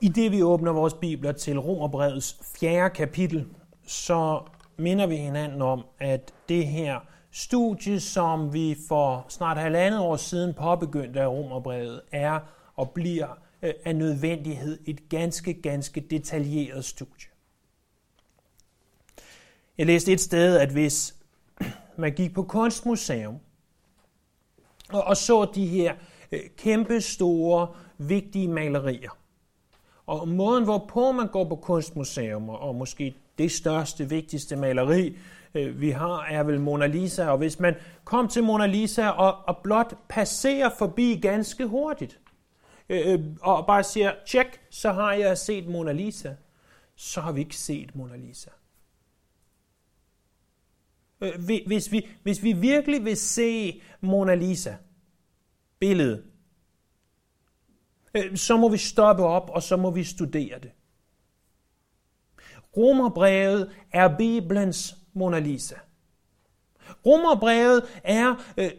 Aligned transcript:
I 0.00 0.08
det 0.08 0.32
vi 0.32 0.42
åbner 0.42 0.72
vores 0.72 0.94
bibler 0.94 1.32
til 1.32 1.58
Romerbrevets 1.58 2.38
fjerde 2.60 2.94
kapitel, 2.94 3.46
så 3.86 4.42
minder 4.76 5.06
vi 5.06 5.16
hinanden 5.16 5.62
om, 5.62 5.84
at 5.98 6.34
det 6.48 6.66
her 6.66 7.00
studie, 7.30 8.00
som 8.00 8.52
vi 8.52 8.76
for 8.88 9.26
snart 9.28 9.56
halvandet 9.56 10.00
år 10.00 10.16
siden 10.16 10.54
påbegyndte 10.54 11.20
af 11.20 11.28
Romerbrevet, 11.28 12.00
er 12.12 12.40
og 12.74 12.90
bliver 12.90 13.28
øh, 13.62 13.74
af 13.84 13.96
nødvendighed 13.96 14.78
et 14.86 15.08
ganske, 15.08 15.54
ganske 15.62 16.00
detaljeret 16.00 16.84
studie. 16.84 17.28
Jeg 19.78 19.86
læste 19.86 20.12
et 20.12 20.20
sted, 20.20 20.56
at 20.56 20.70
hvis 20.70 21.16
man 21.96 22.12
gik 22.12 22.34
på 22.34 22.42
kunstmuseum 22.42 23.38
og 24.92 25.16
så 25.16 25.44
de 25.54 25.66
her 25.66 25.94
øh, 26.32 26.40
kæmpe 26.56 27.00
store, 27.00 27.68
vigtige 27.98 28.48
malerier, 28.48 29.18
og 30.06 30.28
måden, 30.28 30.64
hvorpå 30.64 31.12
man 31.12 31.28
går 31.28 31.44
på 31.44 31.56
kunstmuseum, 31.56 32.48
og 32.48 32.74
måske 32.74 33.14
det 33.38 33.52
største, 33.52 34.08
vigtigste 34.08 34.56
maleri, 34.56 35.16
øh, 35.54 35.80
vi 35.80 35.90
har, 35.90 36.22
er 36.22 36.42
vel 36.42 36.60
Mona 36.60 36.86
Lisa. 36.86 37.28
Og 37.28 37.38
hvis 37.38 37.60
man 37.60 37.74
kom 38.04 38.28
til 38.28 38.44
Mona 38.44 38.66
Lisa 38.66 39.08
og, 39.08 39.38
og 39.46 39.56
blot 39.62 39.94
passerer 40.08 40.70
forbi 40.78 41.18
ganske 41.22 41.66
hurtigt, 41.66 42.20
øh, 42.88 43.12
øh 43.12 43.20
og 43.40 43.66
bare 43.66 43.82
siger, 43.82 44.12
tjek, 44.26 44.60
så 44.70 44.92
har 44.92 45.12
jeg 45.12 45.38
set 45.38 45.68
Mona 45.68 45.92
Lisa, 45.92 46.34
så 46.96 47.20
har 47.20 47.32
vi 47.32 47.40
ikke 47.40 47.56
set 47.56 47.94
Mona 47.96 48.16
Lisa. 48.16 48.50
Øh, 51.20 51.44
hvis 51.66 51.92
vi, 51.92 52.08
hvis 52.22 52.42
vi 52.42 52.52
virkelig 52.52 53.04
vil 53.04 53.16
se 53.16 53.82
Mona 54.00 54.34
Lisa, 54.34 54.74
billedet, 55.78 56.24
Øh, 58.16 58.36
så 58.36 58.56
må 58.56 58.68
vi 58.68 58.78
stoppe 58.78 59.24
op, 59.24 59.50
og 59.50 59.62
så 59.62 59.76
må 59.76 59.90
vi 59.90 60.04
studere 60.04 60.58
det. 60.58 60.70
Romerbrevet 62.76 63.70
er 63.92 64.16
Bibelens 64.16 64.96
Mona 65.12 65.38
Lisa. 65.38 65.74
Romerbrevet 67.06 67.84
er 68.04 68.34
øh, 68.56 68.70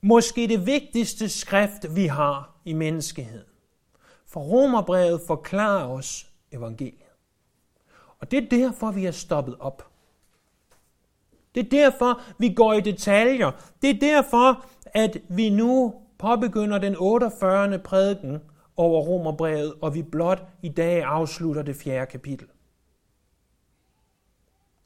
måske 0.00 0.48
det 0.48 0.66
vigtigste 0.66 1.28
skrift, 1.28 1.96
vi 1.96 2.06
har 2.06 2.60
i 2.64 2.72
menneskeheden. 2.72 3.46
For 4.26 4.40
Romerbrevet 4.40 5.20
forklarer 5.26 5.86
os 5.88 6.26
evangeliet. 6.52 6.94
Og 8.18 8.30
det 8.30 8.44
er 8.44 8.48
derfor, 8.48 8.90
vi 8.90 9.06
er 9.06 9.10
stoppet 9.10 9.56
op. 9.60 9.86
Det 11.54 11.66
er 11.66 11.70
derfor, 11.70 12.22
vi 12.38 12.54
går 12.54 12.72
i 12.72 12.80
detaljer. 12.80 13.50
Det 13.82 13.90
er 13.90 14.00
derfor, 14.00 14.64
at 14.84 15.16
vi 15.28 15.50
nu 15.50 15.94
påbegynder 16.18 16.78
den 16.78 16.96
48. 16.98 17.78
prædiken 17.78 18.40
over 18.80 19.02
Romerbrevet, 19.02 19.74
og 19.82 19.94
vi 19.94 20.02
blot 20.02 20.48
i 20.62 20.68
dag 20.68 21.02
afslutter 21.02 21.62
det 21.62 21.76
fjerde 21.76 22.10
kapitel. 22.10 22.48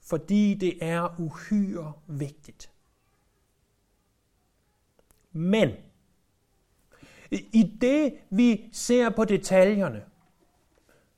Fordi 0.01 0.55
det 0.55 0.79
er 0.81 1.21
uhyre 1.21 1.93
vigtigt. 2.07 2.71
Men 5.33 5.71
i 7.31 7.77
det 7.81 8.15
vi 8.31 8.69
ser 8.73 9.11
på 9.11 9.25
detaljerne, 9.25 10.05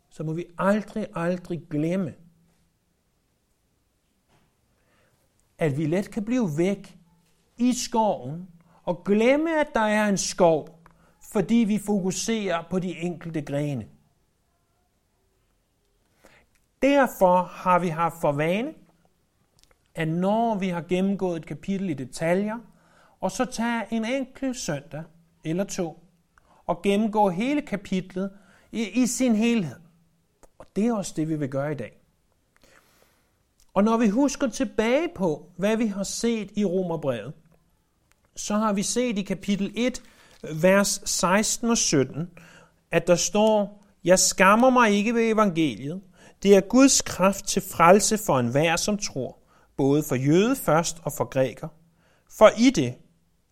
så 0.09 0.25
må 0.25 0.33
vi 0.33 0.45
aldrig, 0.59 1.07
aldrig 1.15 1.67
glemme, 1.71 2.15
at 5.59 5.79
vi 5.79 5.87
let 5.87 6.11
kan 6.11 6.25
blive 6.25 6.49
væk 6.59 6.99
i 7.57 7.73
skoven 7.73 8.49
og 8.83 9.05
glemme, 9.05 9.61
at 9.61 9.69
der 9.75 9.81
er 9.81 10.09
en 10.09 10.19
skov, 10.19 10.76
fordi 11.33 11.55
vi 11.55 11.79
fokuserer 11.79 12.63
på 12.71 12.79
de 12.79 12.97
enkelte 12.99 13.43
grene. 13.43 13.87
Derfor 16.83 17.43
har 17.43 17.79
vi 17.79 17.89
haft 17.89 18.21
for 18.21 18.33
vane, 18.33 18.75
at 19.95 20.09
når 20.09 20.55
vi 20.55 20.69
har 20.69 20.81
gennemgået 20.89 21.37
et 21.37 21.47
kapitel 21.47 21.91
i 21.91 21.95
detaljer, 21.95 22.59
og 23.20 23.31
så 23.31 23.45
tager 23.45 23.85
en 23.91 24.05
enkelt 24.05 24.57
søndag 24.57 25.03
eller 25.45 25.65
to, 25.65 26.05
og 26.67 26.83
gennemgå 26.83 27.29
hele 27.31 27.63
kapitlet 27.63 28.31
i, 28.73 29.03
i 29.03 29.07
sin 29.07 29.35
helhed. 29.35 29.77
Og 30.59 30.67
det 30.77 30.86
er 30.86 30.92
også 30.92 31.13
det, 31.17 31.29
vi 31.29 31.36
vil 31.36 31.48
gøre 31.48 31.73
i 31.73 31.75
dag. 31.75 31.98
Og 33.75 33.85
når 33.85 33.97
vi 33.97 34.09
husker 34.09 34.48
tilbage 34.48 35.09
på, 35.15 35.51
hvad 35.57 35.77
vi 35.77 35.86
har 35.86 36.03
set 36.03 36.51
i 36.57 36.65
Romerbrevet, 36.65 37.33
så 38.36 38.55
har 38.55 38.73
vi 38.73 38.83
set 38.83 39.19
i 39.19 39.23
kapitel 39.23 39.73
1, 39.77 40.03
vers 40.55 41.01
16 41.05 41.70
og 41.70 41.79
17, 41.79 42.30
at 42.90 43.07
der 43.07 43.14
står, 43.14 43.84
Jeg 44.05 44.18
skammer 44.18 44.70
mig 44.70 44.90
ikke 44.90 45.14
ved 45.14 45.33
evangeliet. 45.33 46.01
Det 46.42 46.57
er 46.57 46.61
Guds 46.61 47.02
kraft 47.02 47.45
til 47.45 47.62
frelse 47.62 48.18
for 48.27 48.39
enhver, 48.39 48.77
som 48.77 48.98
tror, 48.98 49.39
både 49.77 50.02
for 50.02 50.14
jøde 50.14 50.56
først 50.56 50.96
og 51.02 51.12
for 51.12 51.24
græker. 51.24 51.68
For 52.39 52.51
i 52.58 52.70
det, 52.70 52.95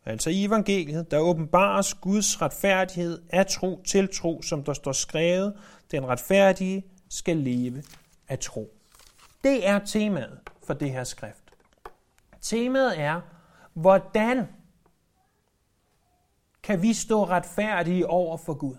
altså 0.04 0.30
i 0.30 0.44
evangeliet, 0.44 1.10
der 1.10 1.18
åbenbares 1.18 1.94
Guds 1.94 2.42
retfærdighed 2.42 3.22
af 3.30 3.46
tro 3.46 3.82
til 3.86 4.08
tro, 4.14 4.42
som 4.42 4.64
der 4.64 4.72
står 4.72 4.92
skrevet, 4.92 5.54
den 5.90 6.06
retfærdige 6.06 6.84
skal 7.10 7.36
leve 7.36 7.82
af 8.28 8.38
tro. 8.38 8.70
Det 9.44 9.68
er 9.68 9.78
temaet 9.78 10.38
for 10.66 10.74
det 10.74 10.90
her 10.90 11.04
skrift. 11.04 11.44
Temaet 12.40 13.00
er, 13.00 13.20
hvordan 13.74 14.48
kan 16.64 16.82
vi 16.82 16.92
stå 16.92 17.24
retfærdige 17.24 18.06
over 18.06 18.36
for 18.36 18.54
Gud? 18.54 18.76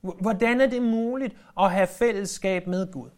Hvordan 0.00 0.60
er 0.60 0.66
det 0.66 0.82
muligt 0.82 1.36
at 1.60 1.72
have 1.72 1.86
fællesskab 1.86 2.66
med 2.66 2.92
Gud? 2.92 3.10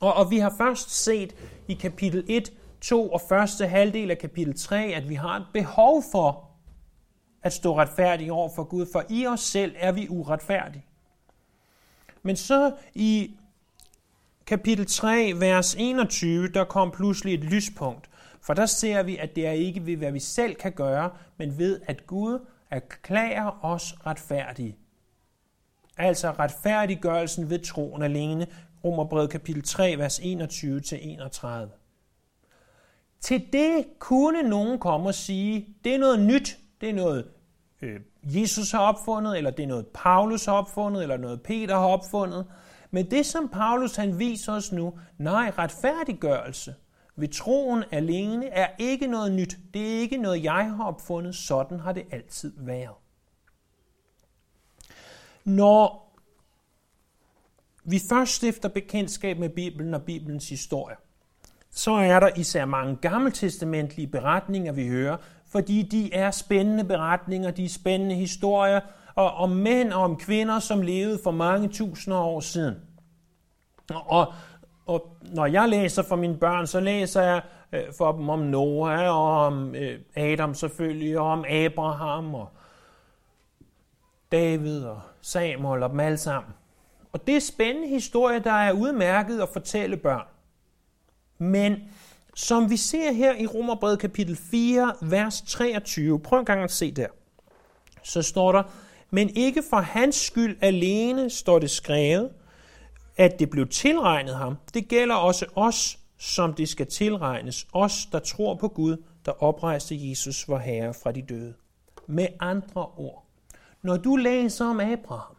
Og, 0.00 0.14
og 0.14 0.30
vi 0.30 0.38
har 0.38 0.54
først 0.58 0.90
set 1.04 1.34
i 1.68 1.74
kapitel 1.74 2.24
1, 2.28 2.52
2 2.80 3.12
og 3.12 3.20
første 3.28 3.66
halvdel 3.66 4.10
af 4.10 4.18
kapitel 4.18 4.58
3, 4.58 4.84
at 4.84 5.08
vi 5.08 5.14
har 5.14 5.36
et 5.36 5.46
behov 5.52 6.02
for 6.12 6.50
at 7.42 7.52
stå 7.52 7.78
retfærdige 7.78 8.32
over 8.32 8.48
for 8.54 8.64
Gud, 8.64 8.86
for 8.92 9.04
i 9.08 9.26
os 9.26 9.40
selv 9.40 9.74
er 9.78 9.92
vi 9.92 10.08
uretfærdige. 10.08 10.84
Men 12.22 12.36
så 12.36 12.72
i 12.94 13.36
kapitel 14.46 14.86
3, 14.86 15.32
vers 15.36 15.74
21, 15.74 16.48
der 16.48 16.64
kom 16.64 16.90
pludselig 16.90 17.34
et 17.34 17.44
lyspunkt, 17.44 18.10
for 18.46 18.54
der 18.54 18.66
ser 18.66 19.02
vi, 19.02 19.16
at 19.16 19.36
det 19.36 19.46
er 19.46 19.52
ikke 19.52 19.86
ved, 19.86 19.96
hvad 19.96 20.12
vi 20.12 20.20
selv 20.20 20.54
kan 20.54 20.72
gøre, 20.72 21.10
men 21.36 21.58
ved, 21.58 21.80
at 21.86 22.06
Gud 22.06 22.46
erklærer 22.70 23.64
os 23.64 23.94
retfærdige. 24.06 24.76
Altså 25.96 26.30
retfærdiggørelsen 26.30 27.50
ved 27.50 27.58
troen 27.58 28.02
alene. 28.02 28.46
Romerbrevet 28.84 29.30
kapitel 29.30 29.62
3, 29.62 29.98
vers 29.98 30.20
21-31. 30.20 31.48
Til 33.20 33.46
det 33.52 33.86
kunne 33.98 34.42
nogen 34.42 34.78
komme 34.78 35.08
og 35.08 35.14
sige, 35.14 35.76
det 35.84 35.94
er 35.94 35.98
noget 35.98 36.20
nyt, 36.20 36.58
det 36.80 36.90
er 36.90 36.94
noget 36.94 37.28
øh, 37.82 38.00
Jesus 38.22 38.70
har 38.70 38.80
opfundet, 38.80 39.36
eller 39.36 39.50
det 39.50 39.62
er 39.62 39.66
noget 39.66 39.86
Paulus 39.86 40.44
har 40.44 40.52
opfundet, 40.52 41.02
eller 41.02 41.16
noget 41.16 41.42
Peter 41.42 41.74
har 41.74 41.86
opfundet. 41.86 42.46
Men 42.90 43.10
det, 43.10 43.26
som 43.26 43.48
Paulus 43.48 43.96
han 43.96 44.18
viser 44.18 44.52
os 44.52 44.72
nu, 44.72 44.98
nej, 45.18 45.52
retfærdiggørelse– 45.58 46.74
ved 47.16 47.28
troen 47.28 47.84
alene 47.90 48.46
er 48.46 48.68
ikke 48.78 49.06
noget 49.06 49.32
nyt. 49.32 49.58
Det 49.74 49.82
er 49.82 50.00
ikke 50.00 50.16
noget, 50.16 50.44
jeg 50.44 50.74
har 50.76 50.84
opfundet. 50.84 51.34
Sådan 51.34 51.80
har 51.80 51.92
det 51.92 52.04
altid 52.10 52.52
været. 52.56 52.94
Når 55.44 56.12
vi 57.84 58.00
først 58.08 58.32
stifter 58.32 58.68
bekendtskab 58.68 59.38
med 59.38 59.48
Bibelen 59.48 59.94
og 59.94 60.02
Bibelens 60.02 60.48
historie, 60.48 60.96
så 61.70 61.92
er 61.92 62.20
der 62.20 62.30
især 62.36 62.64
mange 62.64 62.96
gammeltestamentlige 62.96 64.06
beretninger, 64.06 64.72
vi 64.72 64.88
hører, 64.88 65.16
fordi 65.46 65.82
de 65.82 66.14
er 66.14 66.30
spændende 66.30 66.84
beretninger, 66.84 67.50
de 67.50 67.64
er 67.64 67.68
spændende 67.68 68.14
historier 68.14 68.80
og 69.14 69.30
om 69.34 69.50
mænd 69.50 69.92
og 69.92 70.02
om 70.02 70.16
kvinder, 70.16 70.58
som 70.58 70.82
levede 70.82 71.20
for 71.24 71.30
mange 71.30 71.68
tusinder 71.68 72.18
år 72.18 72.40
siden. 72.40 72.74
Og 73.90 74.32
og 74.86 75.16
når 75.20 75.46
jeg 75.46 75.68
læser 75.68 76.02
for 76.02 76.16
mine 76.16 76.36
børn, 76.36 76.66
så 76.66 76.80
læser 76.80 77.22
jeg 77.22 77.42
øh, 77.72 77.84
for 77.98 78.12
dem 78.12 78.28
om 78.28 78.38
Noah 78.38 79.16
og 79.16 79.46
om 79.46 79.74
øh, 79.74 80.00
Adam 80.16 80.54
selvfølgelig, 80.54 81.18
og 81.18 81.26
om 81.26 81.44
Abraham 81.48 82.34
og 82.34 82.48
David 84.32 84.84
og 84.84 85.00
Samuel 85.20 85.82
og 85.82 85.90
dem 85.90 86.00
alle 86.00 86.18
sammen. 86.18 86.52
Og 87.12 87.26
det 87.26 87.36
er 87.36 87.40
spændende 87.40 87.88
historie, 87.88 88.38
der 88.38 88.52
er 88.52 88.72
udmærket 88.72 89.40
at 89.40 89.48
fortælle 89.48 89.96
børn. 89.96 90.26
Men 91.38 91.76
som 92.34 92.70
vi 92.70 92.76
ser 92.76 93.12
her 93.12 93.34
i 93.34 93.46
Romerbrevet 93.46 93.98
kapitel 93.98 94.36
4, 94.36 94.94
vers 95.02 95.42
23, 95.42 96.20
prøv 96.20 96.38
en 96.38 96.44
gang 96.44 96.62
at 96.62 96.70
se 96.70 96.90
der, 96.90 97.06
så 98.02 98.22
står 98.22 98.52
der, 98.52 98.62
men 99.10 99.30
ikke 99.36 99.62
for 99.70 99.76
hans 99.76 100.16
skyld 100.16 100.58
alene 100.60 101.30
står 101.30 101.58
det 101.58 101.70
skrevet, 101.70 102.30
at 103.16 103.38
det 103.38 103.50
blev 103.50 103.68
tilregnet 103.68 104.34
ham, 104.34 104.56
det 104.74 104.88
gælder 104.88 105.14
også 105.14 105.46
os, 105.54 105.98
som 106.18 106.54
det 106.54 106.68
skal 106.68 106.86
tilregnes, 106.86 107.66
os, 107.72 108.08
der 108.12 108.18
tror 108.18 108.54
på 108.54 108.68
Gud, 108.68 108.96
der 109.24 109.42
oprejste 109.42 110.10
Jesus, 110.10 110.48
vor 110.48 110.58
Herre, 110.58 110.94
fra 110.94 111.12
de 111.12 111.22
døde. 111.22 111.54
Med 112.06 112.26
andre 112.40 112.86
ord, 112.96 113.26
når 113.82 113.96
du 113.96 114.16
læser 114.16 114.64
om 114.64 114.80
Abraham 114.80 115.36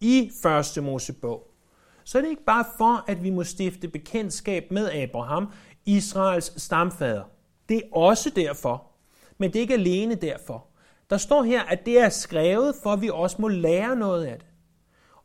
i 0.00 0.30
første 0.42 0.80
Mosebog, 0.80 1.48
så 2.04 2.18
er 2.18 2.22
det 2.22 2.28
ikke 2.28 2.44
bare 2.44 2.64
for, 2.78 3.04
at 3.06 3.22
vi 3.22 3.30
må 3.30 3.44
stifte 3.44 3.88
bekendtskab 3.88 4.70
med 4.70 4.90
Abraham, 4.90 5.48
Israels 5.86 6.62
stamfader. 6.62 7.24
Det 7.68 7.76
er 7.76 7.96
også 7.96 8.30
derfor, 8.30 8.86
men 9.38 9.52
det 9.52 9.56
er 9.56 9.60
ikke 9.60 9.74
alene 9.74 10.14
derfor. 10.14 10.66
Der 11.10 11.16
står 11.16 11.42
her, 11.42 11.62
at 11.62 11.86
det 11.86 11.98
er 11.98 12.08
skrevet, 12.08 12.74
for 12.82 12.92
at 12.92 13.00
vi 13.00 13.10
også 13.10 13.36
må 13.38 13.48
lære 13.48 13.96
noget 13.96 14.24
af 14.24 14.38
det. 14.38 14.46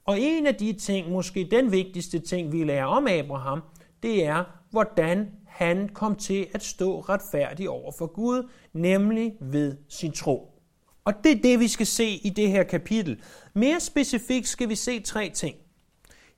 Og 0.08 0.20
en 0.20 0.48
af 0.48 0.56
de 0.56 0.74
ting, 0.74 1.12
måske 1.12 1.48
den 1.52 1.72
vigtigste 1.72 2.20
ting, 2.20 2.52
vi 2.52 2.64
lærer 2.64 2.86
om 2.86 3.08
Abraham, 3.08 3.62
det 4.04 4.26
er, 4.26 4.44
hvordan 4.72 5.32
han 5.46 5.90
kom 5.90 6.16
til 6.16 6.48
at 6.54 6.64
stå 6.64 7.00
retfærdig 7.00 7.70
over 7.70 7.92
for 7.98 8.08
Gud, 8.08 8.50
nemlig 8.74 9.34
ved 9.42 9.78
sin 9.90 10.12
tro. 10.12 10.52
Og 11.06 11.14
det 11.24 11.32
er 11.32 11.42
det, 11.42 11.60
vi 11.60 11.68
skal 11.68 11.86
se 11.86 12.06
i 12.06 12.30
det 12.30 12.50
her 12.50 12.64
kapitel. 12.64 13.22
Mere 13.54 13.80
specifikt 13.80 14.48
skal 14.48 14.70
vi 14.70 14.76
se 14.76 15.00
tre 15.00 15.30
ting. 15.30 15.56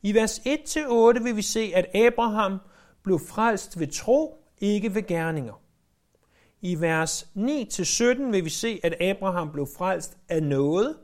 I 0.03 0.13
vers 0.13 0.39
1-8 0.39 1.23
vil 1.23 1.35
vi 1.35 1.41
se, 1.41 1.71
at 1.75 1.95
Abraham 1.95 2.57
blev 3.03 3.19
frelst 3.19 3.79
ved 3.79 3.87
tro, 3.87 4.37
ikke 4.61 4.95
ved 4.95 5.07
gerninger. 5.07 5.61
I 6.61 6.81
vers 6.81 7.23
9-17 7.35 8.31
vil 8.31 8.45
vi 8.45 8.49
se, 8.49 8.79
at 8.83 9.01
Abraham 9.01 9.51
blev 9.51 9.67
frelst 9.77 10.17
af 10.29 10.43
noget. 10.43 10.95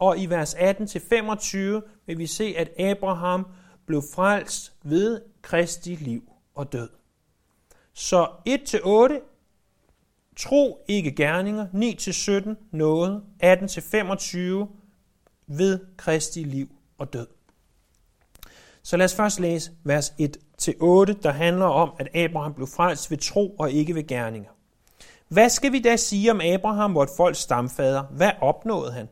Og 0.00 0.18
i 0.18 0.26
vers 0.26 0.54
18-25 0.54 1.56
vil 2.06 2.18
vi 2.18 2.26
se, 2.26 2.54
at 2.56 2.80
Abraham 2.80 3.46
blev 3.86 4.02
frelst 4.14 4.72
ved 4.82 5.20
Kristi 5.42 5.94
liv 5.94 6.32
og 6.54 6.72
død. 6.72 6.88
Så 7.92 8.24
1-8, 8.48 10.34
tro 10.36 10.84
ikke 10.88 11.12
gerninger, 11.12 11.66
9-17, 12.54 12.68
noget, 12.72 13.22
18-25, 13.42 14.36
ved 15.46 15.78
Kristi 15.96 16.42
liv 16.42 16.68
og 16.98 17.12
død. 17.12 17.26
Så 18.82 18.96
lad 18.96 19.04
os 19.04 19.14
først 19.14 19.40
læse 19.40 19.72
vers 19.84 20.14
1 20.18 20.36
til 20.58 20.74
8, 20.80 21.16
der 21.22 21.30
handler 21.30 21.66
om, 21.66 21.90
at 21.98 22.16
Abraham 22.16 22.54
blev 22.54 22.66
frelst 22.66 23.10
ved 23.10 23.18
tro 23.18 23.56
og 23.58 23.70
ikke 23.70 23.94
ved 23.94 24.06
gerninger. 24.06 24.50
Hvad 25.28 25.48
skal 25.48 25.72
vi 25.72 25.80
da 25.80 25.96
sige 25.96 26.30
om 26.30 26.40
Abraham, 26.40 26.94
vort 26.94 27.08
folks 27.16 27.38
stamfader? 27.38 28.02
Hvad 28.02 28.30
opnåede 28.40 28.92
han? 28.92 29.08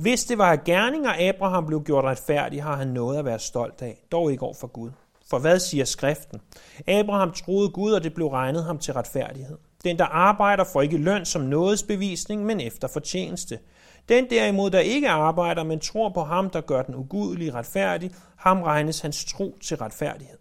Hvis 0.00 0.24
det 0.24 0.38
var 0.38 0.52
af 0.52 0.64
gerninger, 0.64 1.28
Abraham 1.28 1.66
blev 1.66 1.82
gjort 1.82 2.04
retfærdig, 2.04 2.62
har 2.62 2.76
han 2.76 2.88
noget 2.88 3.18
at 3.18 3.24
være 3.24 3.38
stolt 3.38 3.82
af, 3.82 4.02
dog 4.12 4.32
ikke 4.32 4.42
over 4.42 4.54
for 4.54 4.66
Gud. 4.66 4.90
For 5.30 5.38
hvad 5.38 5.58
siger 5.58 5.84
skriften? 5.84 6.40
Abraham 6.88 7.32
troede 7.32 7.70
Gud, 7.70 7.92
og 7.92 8.04
det 8.04 8.14
blev 8.14 8.26
regnet 8.26 8.64
ham 8.64 8.78
til 8.78 8.94
retfærdighed. 8.94 9.58
Den, 9.84 9.98
der 9.98 10.04
arbejder, 10.04 10.64
får 10.72 10.82
ikke 10.82 10.96
løn 10.96 11.24
som 11.24 11.42
nådesbevisning, 11.42 12.44
men 12.44 12.60
efter 12.60 12.88
fortjeneste. 12.88 13.58
Den 14.08 14.30
derimod, 14.30 14.70
der 14.70 14.78
ikke 14.78 15.08
arbejder, 15.08 15.64
men 15.64 15.80
tror 15.80 16.08
på 16.08 16.22
ham, 16.22 16.50
der 16.50 16.60
gør 16.60 16.82
den 16.82 16.94
ugudelige 16.94 17.54
retfærdig, 17.54 18.10
ham 18.36 18.62
regnes 18.62 19.00
hans 19.00 19.24
tro 19.24 19.58
til 19.62 19.76
retfærdighed. 19.76 20.38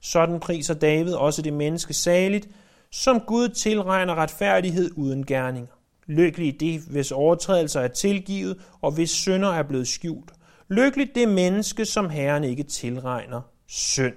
Sådan 0.00 0.40
priser 0.40 0.74
David 0.74 1.14
også 1.14 1.42
det 1.42 1.52
menneske 1.52 1.94
saligt, 1.94 2.48
som 2.90 3.20
Gud 3.20 3.48
tilregner 3.48 4.14
retfærdighed 4.14 4.90
uden 4.96 5.26
gerninger. 5.26 5.73
Lykkelig 6.06 6.60
det, 6.60 6.80
hvis 6.80 7.12
overtrædelser 7.12 7.80
er 7.80 7.88
tilgivet, 7.88 8.60
og 8.82 8.92
hvis 8.92 9.10
synder 9.10 9.48
er 9.48 9.62
blevet 9.62 9.88
skjult. 9.88 10.32
Lykkelig 10.68 11.14
det 11.14 11.28
menneske, 11.28 11.84
som 11.84 12.10
Herren 12.10 12.44
ikke 12.44 12.62
tilregner 12.62 13.40
synd. 13.66 14.14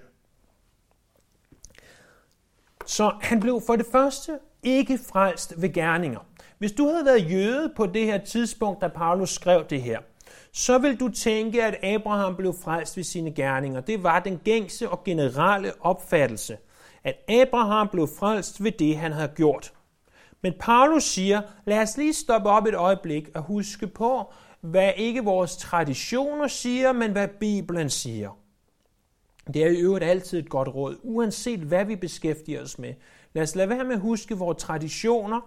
Så 2.85 3.11
han 3.21 3.39
blev 3.39 3.61
for 3.67 3.75
det 3.75 3.85
første 3.91 4.39
ikke 4.63 4.99
frelst 5.11 5.53
ved 5.61 5.73
gerninger. 5.73 6.19
Hvis 6.57 6.71
du 6.71 6.87
havde 6.87 7.05
været 7.05 7.31
jøde 7.31 7.73
på 7.75 7.85
det 7.85 8.05
her 8.05 8.17
tidspunkt, 8.17 8.81
da 8.81 8.87
Paulus 8.87 9.29
skrev 9.29 9.65
det 9.69 9.81
her, 9.81 9.99
så 10.53 10.77
vil 10.77 10.99
du 10.99 11.09
tænke, 11.09 11.63
at 11.63 11.75
Abraham 11.83 12.35
blev 12.35 12.53
frelst 12.63 12.97
ved 12.97 13.03
sine 13.03 13.31
gerninger. 13.31 13.81
Det 13.81 14.03
var 14.03 14.19
den 14.19 14.37
gængse 14.43 14.89
og 14.89 15.03
generelle 15.03 15.71
opfattelse, 15.79 16.57
at 17.03 17.15
Abraham 17.29 17.87
blev 17.87 18.07
frelst 18.19 18.63
ved 18.63 18.71
det, 18.71 18.97
han 18.97 19.11
havde 19.11 19.31
gjort. 19.35 19.73
Men 20.41 20.53
Paulus 20.59 21.03
siger, 21.03 21.41
lad 21.65 21.81
os 21.81 21.97
lige 21.97 22.13
stoppe 22.13 22.49
op 22.49 22.65
et 22.65 22.75
øjeblik 22.75 23.29
og 23.35 23.41
huske 23.41 23.87
på, 23.87 24.33
hvad 24.61 24.91
ikke 24.97 25.23
vores 25.23 25.57
traditioner 25.57 26.47
siger, 26.47 26.91
men 26.91 27.11
hvad 27.11 27.27
Bibelen 27.39 27.89
siger. 27.89 28.37
Det 29.53 29.63
er 29.63 29.67
i 29.67 29.81
øvrigt 29.81 30.05
altid 30.05 30.39
et 30.39 30.49
godt 30.49 30.67
råd, 30.67 30.97
uanset 31.03 31.59
hvad 31.59 31.85
vi 31.85 31.95
beskæftiger 31.95 32.63
os 32.63 32.79
med. 32.79 32.93
Lad 33.33 33.43
os 33.43 33.55
lade 33.55 33.69
være 33.69 33.83
med 33.83 33.95
at 33.95 34.01
huske 34.01 34.37
vores 34.37 34.63
traditioner, 34.63 35.41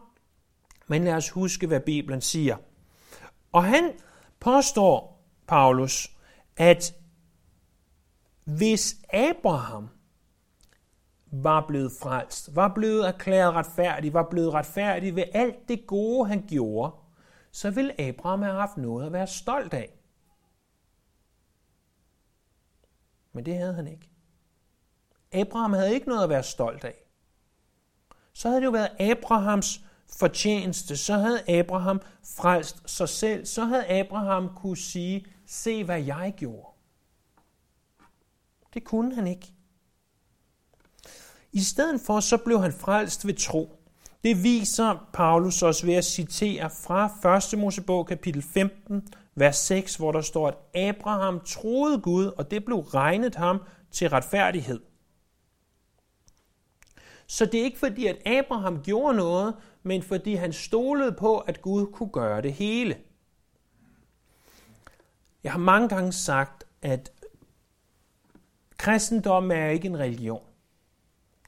men 0.87 1.05
lad 1.05 1.15
os 1.15 1.31
huske, 1.31 1.67
hvad 1.67 1.81
Bibelen 1.81 2.21
siger. 2.21 2.57
Og 3.53 3.65
han 3.65 3.93
påstår, 4.41 5.25
Paulus, 5.47 6.11
at 6.57 6.95
hvis 8.45 8.97
Abraham 9.13 9.89
var 11.31 11.67
blevet 11.67 11.93
frelst, 12.03 12.57
var 12.57 12.75
blevet 12.75 13.09
erklæret 13.09 13.55
retfærdig, 13.55 14.15
var 14.15 14.29
blevet 14.31 14.53
retfærdig 14.53 15.17
ved 15.17 15.25
alt 15.33 15.69
det 15.69 15.87
gode, 15.87 16.29
han 16.29 16.45
gjorde, 16.49 16.93
så 17.53 17.71
ville 17.71 18.01
Abraham 18.01 18.43
have 18.43 18.55
haft 18.55 18.77
noget 18.77 19.07
at 19.07 19.13
være 19.13 19.27
stolt 19.27 19.75
af. 19.75 19.91
Men 23.33 23.47
det 23.47 23.57
havde 23.57 23.75
han 23.75 23.87
ikke. 23.87 24.11
Abraham 25.33 25.73
havde 25.73 25.95
ikke 25.95 26.09
noget 26.09 26.23
at 26.23 26.29
være 26.29 26.43
stolt 26.43 26.85
af. 26.85 26.95
Så 28.33 28.49
havde 28.49 28.61
det 28.61 28.67
jo 28.67 28.71
været 28.71 29.01
Abrahams 29.01 29.85
fortjeneste. 30.19 30.97
Så 30.97 31.15
havde 31.15 31.51
Abraham 31.51 32.01
frelst 32.37 32.91
sig 32.91 33.09
selv. 33.09 33.47
Så 33.47 33.65
havde 33.65 33.87
Abraham 33.87 34.55
kunne 34.57 34.77
sige, 34.77 35.27
se 35.47 35.85
hvad 35.85 36.03
jeg 36.03 36.35
gjorde. 36.37 36.69
Det 38.75 38.85
kunne 38.85 39.15
han 39.15 39.27
ikke. 39.27 39.55
I 41.53 41.61
stedet 41.61 42.01
for, 42.01 42.21
så 42.21 42.37
blev 42.37 42.61
han 42.61 42.73
frelst 42.73 43.27
ved 43.27 43.35
tro. 43.35 43.77
Det 44.25 44.43
viser 44.45 45.09
Paulus 45.13 45.63
også 45.63 45.87
ved 45.87 45.95
at 45.95 46.05
citere 46.05 46.71
fra 46.71 47.37
1. 47.55 47.59
Mosebog 47.59 48.07
kapitel 48.07 48.43
15, 48.43 49.09
vers 49.35 49.57
6, 49.57 49.97
hvor 49.97 50.13
der 50.13 50.21
står, 50.21 50.49
at 50.49 50.89
Abraham 50.89 51.41
troede 51.41 52.01
Gud, 52.01 52.27
og 52.27 52.51
det 52.51 52.65
blev 52.65 52.79
regnet 52.79 53.35
ham 53.35 53.63
til 53.91 54.09
retfærdighed. 54.09 54.81
Så 57.27 57.47
det 57.47 57.61
er 57.61 57.65
ikke 57.65 57.79
fordi, 57.79 58.07
at 58.07 58.27
Abraham 58.27 58.83
gjorde 58.83 59.17
noget, 59.17 59.55
men 59.83 60.03
fordi 60.03 60.35
han 60.35 60.53
stolede 60.53 61.13
på, 61.13 61.39
at 61.39 61.63
Gud 61.63 61.87
kunne 61.87 62.09
gøre 62.09 62.43
det 62.43 62.53
hele. 62.53 62.99
Jeg 65.45 65.53
har 65.53 65.59
mange 65.59 65.89
gange 65.89 66.13
sagt, 66.13 66.65
at 66.83 67.13
kristendom 68.77 69.51
er 69.51 69.67
ikke 69.67 69.89
en 69.89 69.99
religion. 69.99 70.50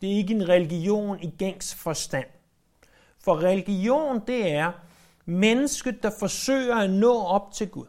Det 0.03 0.13
er 0.13 0.17
ikke 0.17 0.35
en 0.35 0.49
religion 0.49 1.21
i 1.21 1.31
gængs 1.39 1.75
forstand. 1.75 2.27
For 3.25 3.43
religion, 3.43 4.21
det 4.27 4.53
er 4.53 4.73
mennesket, 5.25 6.03
der 6.03 6.11
forsøger 6.19 6.77
at 6.77 6.91
nå 6.91 7.19
op 7.19 7.53
til 7.53 7.69
Gud. 7.69 7.87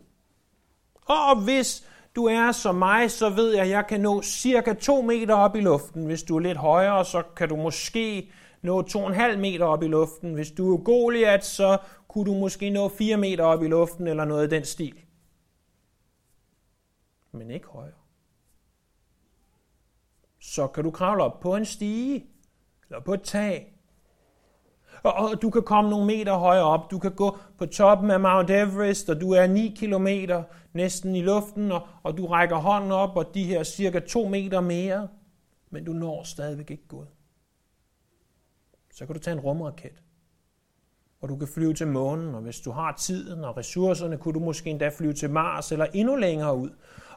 Og 1.05 1.41
hvis 1.43 1.87
du 2.15 2.25
er 2.25 2.51
som 2.51 2.75
mig, 2.75 3.11
så 3.11 3.29
ved 3.29 3.53
jeg, 3.53 3.63
at 3.63 3.69
jeg 3.69 3.87
kan 3.87 4.01
nå 4.01 4.21
cirka 4.21 4.73
2 4.73 5.01
meter 5.01 5.35
op 5.35 5.55
i 5.55 5.61
luften. 5.61 6.05
Hvis 6.05 6.23
du 6.23 6.35
er 6.35 6.39
lidt 6.39 6.57
højere, 6.57 7.05
så 7.05 7.23
kan 7.35 7.49
du 7.49 7.55
måske 7.55 8.31
nå 8.61 8.81
2,5 8.81 9.35
meter 9.35 9.65
op 9.65 9.83
i 9.83 9.87
luften. 9.87 10.33
Hvis 10.33 10.51
du 10.51 10.73
er 10.73 10.83
Goliath, 10.83 11.43
så 11.43 11.77
kunne 12.07 12.25
du 12.25 12.39
måske 12.39 12.69
nå 12.69 12.89
4 12.89 13.17
meter 13.17 13.43
op 13.43 13.63
i 13.63 13.67
luften, 13.67 14.07
eller 14.07 14.25
noget 14.25 14.47
i 14.47 14.55
den 14.55 14.65
stil. 14.65 15.03
Men 17.31 17.51
ikke 17.51 17.67
højere. 17.67 18.02
Så 20.43 20.67
kan 20.67 20.83
du 20.83 20.91
kravle 20.91 21.23
op 21.23 21.39
på 21.39 21.55
en 21.55 21.65
stige, 21.65 22.25
eller 22.89 22.99
på 22.99 23.13
et 23.13 23.21
tag, 23.21 23.73
og, 25.03 25.13
og 25.13 25.41
du 25.41 25.49
kan 25.49 25.63
komme 25.63 25.89
nogle 25.89 26.05
meter 26.05 26.33
højere 26.33 26.63
op. 26.63 26.91
Du 26.91 26.99
kan 26.99 27.11
gå 27.11 27.37
på 27.57 27.65
toppen 27.65 28.11
af 28.11 28.19
Mount 28.19 28.49
Everest, 28.49 29.09
og 29.09 29.21
du 29.21 29.31
er 29.31 29.47
9 29.47 29.73
kilometer 29.77 30.43
næsten 30.73 31.15
i 31.15 31.21
luften, 31.21 31.71
og, 31.71 31.87
og 32.03 32.17
du 32.17 32.25
rækker 32.25 32.55
hånden 32.55 32.91
op, 32.91 33.17
og 33.17 33.33
de 33.33 33.43
her 33.43 33.63
cirka 33.63 33.99
2 33.99 34.27
meter 34.27 34.61
mere, 34.61 35.07
men 35.69 35.85
du 35.85 35.93
når 35.93 36.23
stadigvæk 36.23 36.71
ikke 36.71 36.87
Gud. 36.87 37.05
Så 38.93 39.05
kan 39.05 39.15
du 39.15 39.21
tage 39.21 39.33
en 39.33 39.39
rumraket, 39.39 40.03
og 41.21 41.29
du 41.29 41.37
kan 41.37 41.47
flyve 41.47 41.73
til 41.73 41.87
månen, 41.87 42.35
og 42.35 42.41
hvis 42.41 42.59
du 42.59 42.71
har 42.71 42.95
tiden 42.99 43.43
og 43.43 43.57
ressourcerne, 43.57 44.17
kunne 44.17 44.33
du 44.33 44.39
måske 44.39 44.69
endda 44.69 44.89
flyve 44.89 45.13
til 45.13 45.29
Mars 45.29 45.71
eller 45.71 45.85
endnu 45.93 46.15
længere 46.15 46.57
ud. 46.57 46.69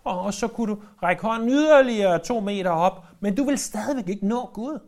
Og, 0.07 0.21
og 0.21 0.35
så 0.35 0.49
kunne 0.49 0.75
du 0.75 0.83
række 1.03 1.23
hånden 1.23 1.49
yderligere 1.49 2.19
to 2.19 2.41
meter 2.41 2.71
op, 2.71 3.07
men 3.21 3.35
du 3.35 3.45
vil 3.45 3.59
stadigvæk 3.59 4.09
ikke 4.09 4.27
nå 4.27 4.51
Gud. 4.55 4.79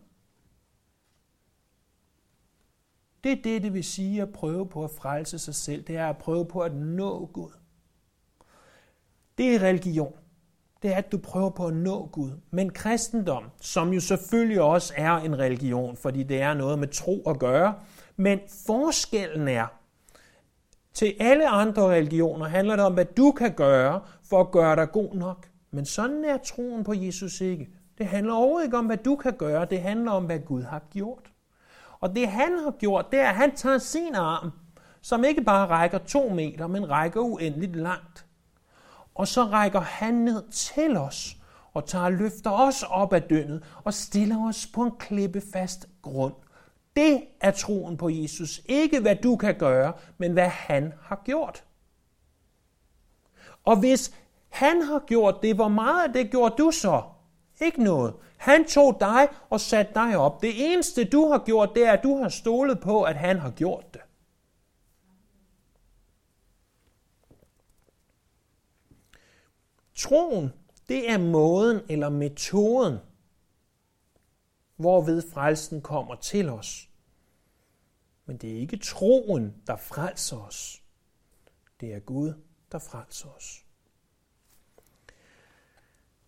Det 3.24 3.32
er 3.32 3.42
det, 3.42 3.62
det 3.62 3.74
vil 3.74 3.84
sige 3.84 4.22
at 4.22 4.32
prøve 4.32 4.68
på 4.68 4.84
at 4.84 4.90
frelse 4.90 5.38
sig 5.38 5.54
selv. 5.54 5.82
Det 5.82 5.96
er 5.96 6.06
at 6.06 6.18
prøve 6.18 6.46
på 6.46 6.60
at 6.60 6.74
nå 6.74 7.26
Gud. 7.26 7.50
Det 9.38 9.54
er 9.54 9.62
religion. 9.62 10.12
Det 10.82 10.92
er, 10.92 10.96
at 10.96 11.12
du 11.12 11.18
prøver 11.18 11.50
på 11.50 11.66
at 11.66 11.74
nå 11.74 12.06
Gud. 12.12 12.30
Men 12.50 12.70
kristendom, 12.70 13.44
som 13.60 13.92
jo 13.92 14.00
selvfølgelig 14.00 14.60
også 14.60 14.94
er 14.96 15.16
en 15.16 15.38
religion, 15.38 15.96
fordi 15.96 16.22
det 16.22 16.40
er 16.40 16.54
noget 16.54 16.78
med 16.78 16.88
tro 16.88 17.22
at 17.26 17.38
gøre, 17.38 17.74
men 18.16 18.40
forskellen 18.66 19.48
er, 19.48 19.66
til 20.92 21.14
alle 21.20 21.48
andre 21.48 21.82
religioner 21.82 22.46
handler 22.48 22.76
det 22.76 22.84
om, 22.84 22.94
hvad 22.94 23.04
du 23.04 23.32
kan 23.32 23.54
gøre 23.54 24.00
for 24.30 24.40
at 24.40 24.50
gøre 24.50 24.76
dig 24.76 24.92
god 24.92 25.14
nok. 25.14 25.48
Men 25.70 25.84
sådan 25.84 26.24
er 26.24 26.36
troen 26.36 26.84
på 26.84 26.94
Jesus 26.94 27.40
ikke. 27.40 27.68
Det 27.98 28.06
handler 28.06 28.34
overhovedet 28.34 28.64
ikke 28.64 28.78
om, 28.78 28.86
hvad 28.86 28.96
du 28.96 29.16
kan 29.16 29.36
gøre. 29.36 29.64
Det 29.64 29.80
handler 29.80 30.12
om, 30.12 30.24
hvad 30.24 30.38
Gud 30.38 30.62
har 30.62 30.82
gjort. 30.92 31.30
Og 32.00 32.16
det 32.16 32.28
han 32.28 32.58
har 32.64 32.70
gjort, 32.70 33.10
det 33.10 33.20
er, 33.20 33.28
at 33.28 33.34
han 33.34 33.56
tager 33.56 33.78
sin 33.78 34.14
arm, 34.14 34.50
som 35.00 35.24
ikke 35.24 35.42
bare 35.42 35.66
rækker 35.66 35.98
to 35.98 36.28
meter, 36.28 36.66
men 36.66 36.90
rækker 36.90 37.20
uendeligt 37.20 37.76
langt. 37.76 38.26
Og 39.14 39.28
så 39.28 39.44
rækker 39.44 39.80
han 39.80 40.14
ned 40.14 40.42
til 40.50 40.96
os 40.96 41.36
og 41.74 41.86
tager 41.86 42.04
og 42.04 42.12
løfter 42.12 42.50
os 42.50 42.82
op 42.82 43.12
af 43.12 43.22
dønnet 43.22 43.64
og 43.84 43.94
stiller 43.94 44.48
os 44.48 44.66
på 44.74 44.82
en 44.82 44.92
klippefast 44.98 45.88
grund. 46.02 46.34
Det 46.96 47.22
er 47.40 47.50
troen 47.50 47.96
på 47.96 48.08
Jesus. 48.08 48.60
Ikke 48.64 49.00
hvad 49.00 49.16
du 49.16 49.36
kan 49.36 49.54
gøre, 49.58 49.92
men 50.18 50.32
hvad 50.32 50.48
han 50.48 50.92
har 51.02 51.22
gjort. 51.24 51.64
Og 53.64 53.78
hvis 53.78 54.14
han 54.48 54.82
har 54.82 55.04
gjort 55.06 55.42
det, 55.42 55.54
hvor 55.54 55.68
meget 55.68 56.06
af 56.06 56.12
det 56.12 56.30
gjorde 56.30 56.54
du 56.58 56.70
så? 56.70 57.02
Ikke 57.60 57.82
noget. 57.82 58.14
Han 58.36 58.64
tog 58.64 58.96
dig 59.00 59.28
og 59.50 59.60
satte 59.60 59.94
dig 59.94 60.16
op. 60.16 60.42
Det 60.42 60.72
eneste 60.72 61.04
du 61.04 61.28
har 61.28 61.44
gjort, 61.44 61.70
det 61.74 61.86
er, 61.86 61.92
at 61.92 62.02
du 62.02 62.16
har 62.16 62.28
stolet 62.28 62.80
på, 62.80 63.02
at 63.02 63.16
han 63.16 63.38
har 63.38 63.50
gjort 63.50 63.94
det. 63.94 64.00
Troen, 69.94 70.52
det 70.88 71.10
er 71.10 71.18
måden 71.18 71.80
eller 71.88 72.08
metoden, 72.08 72.98
hvorved 74.76 75.22
frelsen 75.32 75.82
kommer 75.82 76.14
til 76.14 76.48
os. 76.48 76.88
Men 78.26 78.36
det 78.36 78.52
er 78.52 78.58
ikke 78.58 78.76
troen, 78.76 79.54
der 79.66 79.76
frelser 79.76 80.36
os. 80.36 80.82
Det 81.80 81.94
er 81.94 81.98
Gud, 81.98 82.32
der 82.72 82.78
frelser 82.78 83.28
os. 83.28 83.64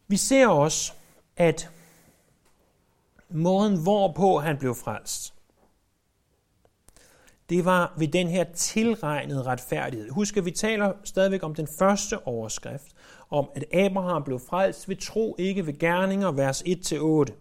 Vi 0.08 0.16
ser 0.16 0.48
også, 0.48 0.92
at 1.36 1.70
måden, 3.28 3.82
hvorpå 3.82 4.38
han 4.38 4.58
blev 4.58 4.74
frelst, 4.74 5.34
det 7.50 7.64
var 7.64 7.94
ved 7.98 8.08
den 8.08 8.28
her 8.28 8.44
tilregnede 8.54 9.42
retfærdighed. 9.42 10.10
Husk, 10.10 10.36
at 10.36 10.44
vi 10.44 10.50
taler 10.50 10.92
stadigvæk 11.04 11.42
om 11.42 11.54
den 11.54 11.68
første 11.78 12.26
overskrift, 12.26 12.86
om 13.30 13.50
at 13.54 13.74
Abraham 13.74 14.24
blev 14.24 14.40
frelst 14.48 14.88
ved 14.88 14.96
tro, 14.96 15.36
ikke 15.38 15.66
ved 15.66 15.78
gerninger, 15.78 16.32
vers 16.32 16.62
1-8. 16.62 17.32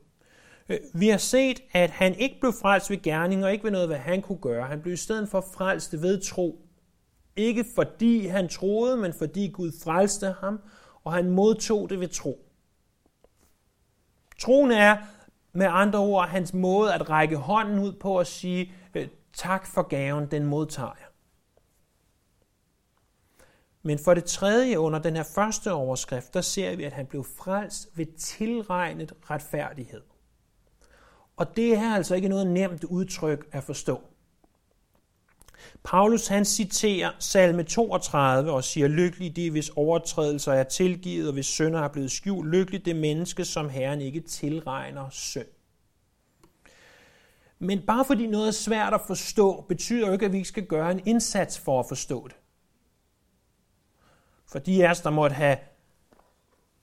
Øh, 0.70 0.80
vi 0.94 1.10
har 1.10 1.18
set, 1.18 1.62
at 1.72 1.90
han 1.90 2.16
ikke 2.16 2.40
blev 2.40 2.54
frelst 2.62 2.90
ved 2.90 3.02
gerninger, 3.02 3.48
ikke 3.48 3.64
ved 3.64 3.72
noget, 3.72 3.88
hvad 3.88 3.98
han 3.98 4.22
kunne 4.22 4.38
gøre. 4.38 4.68
Han 4.68 4.82
blev 4.82 4.94
i 4.94 4.98
stedet 4.98 5.30
for 5.30 5.42
frelst 5.54 6.02
ved 6.02 6.22
tro. 6.22 6.69
Ikke 7.36 7.66
fordi 7.76 8.28
han 8.28 8.50
troede, 8.50 8.98
men 8.98 9.14
fordi 9.14 9.48
Gud 9.48 9.72
frelste 9.84 10.36
ham, 10.40 10.60
og 11.04 11.14
han 11.14 11.30
modtog 11.30 11.90
det 11.90 12.00
ved 12.00 12.08
tro. 12.08 12.46
Troen 14.40 14.72
er 14.72 14.98
med 15.54 15.68
andre 15.70 16.00
ord 16.00 16.28
hans 16.28 16.54
måde 16.54 16.94
at 16.94 17.10
række 17.10 17.38
hånden 17.38 17.80
ud 17.80 17.94
på 17.94 18.20
og 18.20 18.28
sige, 18.28 18.74
øh, 18.96 19.08
tak 19.34 19.68
for 19.68 19.82
gaven, 19.82 20.32
den 20.32 20.46
modtager 20.46 20.96
jeg. 21.00 21.08
Men 23.82 24.00
for 24.00 24.14
det 24.14 24.24
tredje 24.24 24.80
under 24.80 25.00
den 25.00 25.16
her 25.16 25.24
første 25.24 25.74
overskrift, 25.74 26.34
der 26.34 26.42
ser 26.42 26.76
vi, 26.76 26.84
at 26.84 26.94
han 26.94 27.06
blev 27.06 27.24
frelst 27.24 27.98
ved 27.98 28.06
tilregnet 28.18 29.14
retfærdighed. 29.30 30.02
Og 31.38 31.56
det 31.56 31.74
er 31.74 31.96
altså 31.96 32.16
ikke 32.16 32.28
noget 32.28 32.48
nemt 32.48 32.84
udtryk 32.84 33.48
at 33.52 33.64
forstå. 33.64 34.02
Paulus 35.84 36.28
han 36.28 36.46
citerer 36.46 37.12
salme 37.20 37.64
32 37.64 38.52
og 38.52 38.64
siger, 38.64 38.88
lykkelig 38.88 39.36
de, 39.36 39.52
hvis 39.52 39.70
overtrædelser 39.70 40.54
er 40.54 40.64
tilgivet, 40.64 41.28
og 41.28 41.34
hvis 41.34 41.46
sønder 41.46 41.82
er 41.82 41.88
blevet 41.88 42.12
skjult. 42.12 42.50
Lykkelig 42.50 42.86
det 42.86 42.96
menneske, 42.96 43.46
som 43.46 43.70
Herren 43.70 44.02
ikke 44.02 44.20
tilregner 44.20 45.10
synd. 45.10 45.48
Men 47.60 47.82
bare 47.82 48.06
fordi 48.06 48.28
noget 48.28 48.48
er 48.48 48.52
svært 48.52 48.94
at 48.94 49.02
forstå, 49.08 49.66
betyder 49.68 50.08
jo 50.08 50.14
ikke, 50.14 50.26
at 50.26 50.32
vi 50.32 50.38
ikke 50.38 50.50
skal 50.50 50.66
gøre 50.66 50.92
en 50.92 51.02
indsats 51.06 51.60
for 51.60 51.80
at 51.80 51.86
forstå 51.88 52.28
det. 52.28 52.36
For 54.48 54.60
de 54.60 54.88
af 54.88 54.92
os, 54.92 55.02
der 55.02 55.10
måtte 55.10 55.34
have, 55.34 55.58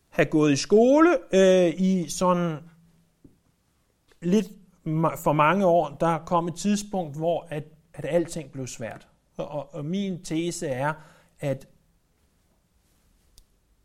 have 0.08 0.26
gået 0.26 0.52
i 0.52 0.56
skole 0.56 1.18
øh, 1.32 1.74
i 1.80 2.08
sådan 2.08 2.58
lidt 4.22 4.46
for 5.22 5.32
mange 5.32 5.66
år, 5.66 5.96
der 6.00 6.18
kom 6.18 6.48
et 6.48 6.54
tidspunkt, 6.54 7.16
hvor 7.16 7.46
at 7.50 7.64
at 7.96 8.06
alting 8.08 8.52
blev 8.52 8.66
svært. 8.66 9.08
Og, 9.36 9.48
og, 9.48 9.74
og 9.74 9.84
min 9.84 10.24
tese 10.24 10.66
er, 10.66 10.92
at 11.40 11.68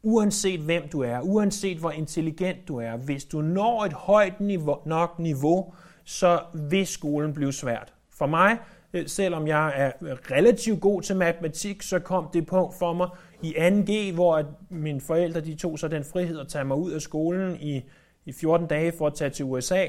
uanset 0.03 0.59
hvem 0.59 0.87
du 0.87 1.01
er, 1.01 1.19
uanset 1.21 1.77
hvor 1.77 1.91
intelligent 1.91 2.67
du 2.67 2.77
er, 2.77 2.97
hvis 2.97 3.25
du 3.25 3.41
når 3.41 3.85
et 3.85 3.93
højt 3.93 4.39
niveau, 4.39 4.77
nok 4.85 5.19
niveau, 5.19 5.73
så 6.03 6.39
vil 6.53 6.87
skolen 6.87 7.33
blive 7.33 7.53
svært. 7.53 7.93
For 8.09 8.25
mig, 8.25 8.57
øh, 8.93 9.07
selvom 9.07 9.47
jeg 9.47 9.73
er 9.75 9.91
relativt 10.31 10.81
god 10.81 11.01
til 11.01 11.15
matematik, 11.15 11.81
så 11.81 11.99
kom 11.99 12.29
det 12.33 12.45
punkt 12.45 12.75
for 12.79 12.93
mig 12.93 13.07
i 13.41 13.53
2G, 13.55 14.13
hvor 14.13 14.43
mine 14.69 15.01
forældre 15.01 15.41
de 15.41 15.55
tog 15.55 15.79
så 15.79 15.87
den 15.87 16.03
frihed 16.03 16.39
at 16.39 16.47
tage 16.47 16.65
mig 16.65 16.77
ud 16.77 16.91
af 16.91 17.01
skolen 17.01 17.57
i, 17.61 17.81
i 18.25 18.31
14 18.31 18.67
dage 18.67 18.93
for 18.97 19.07
at 19.07 19.13
tage 19.13 19.29
til 19.29 19.45
USA. 19.45 19.87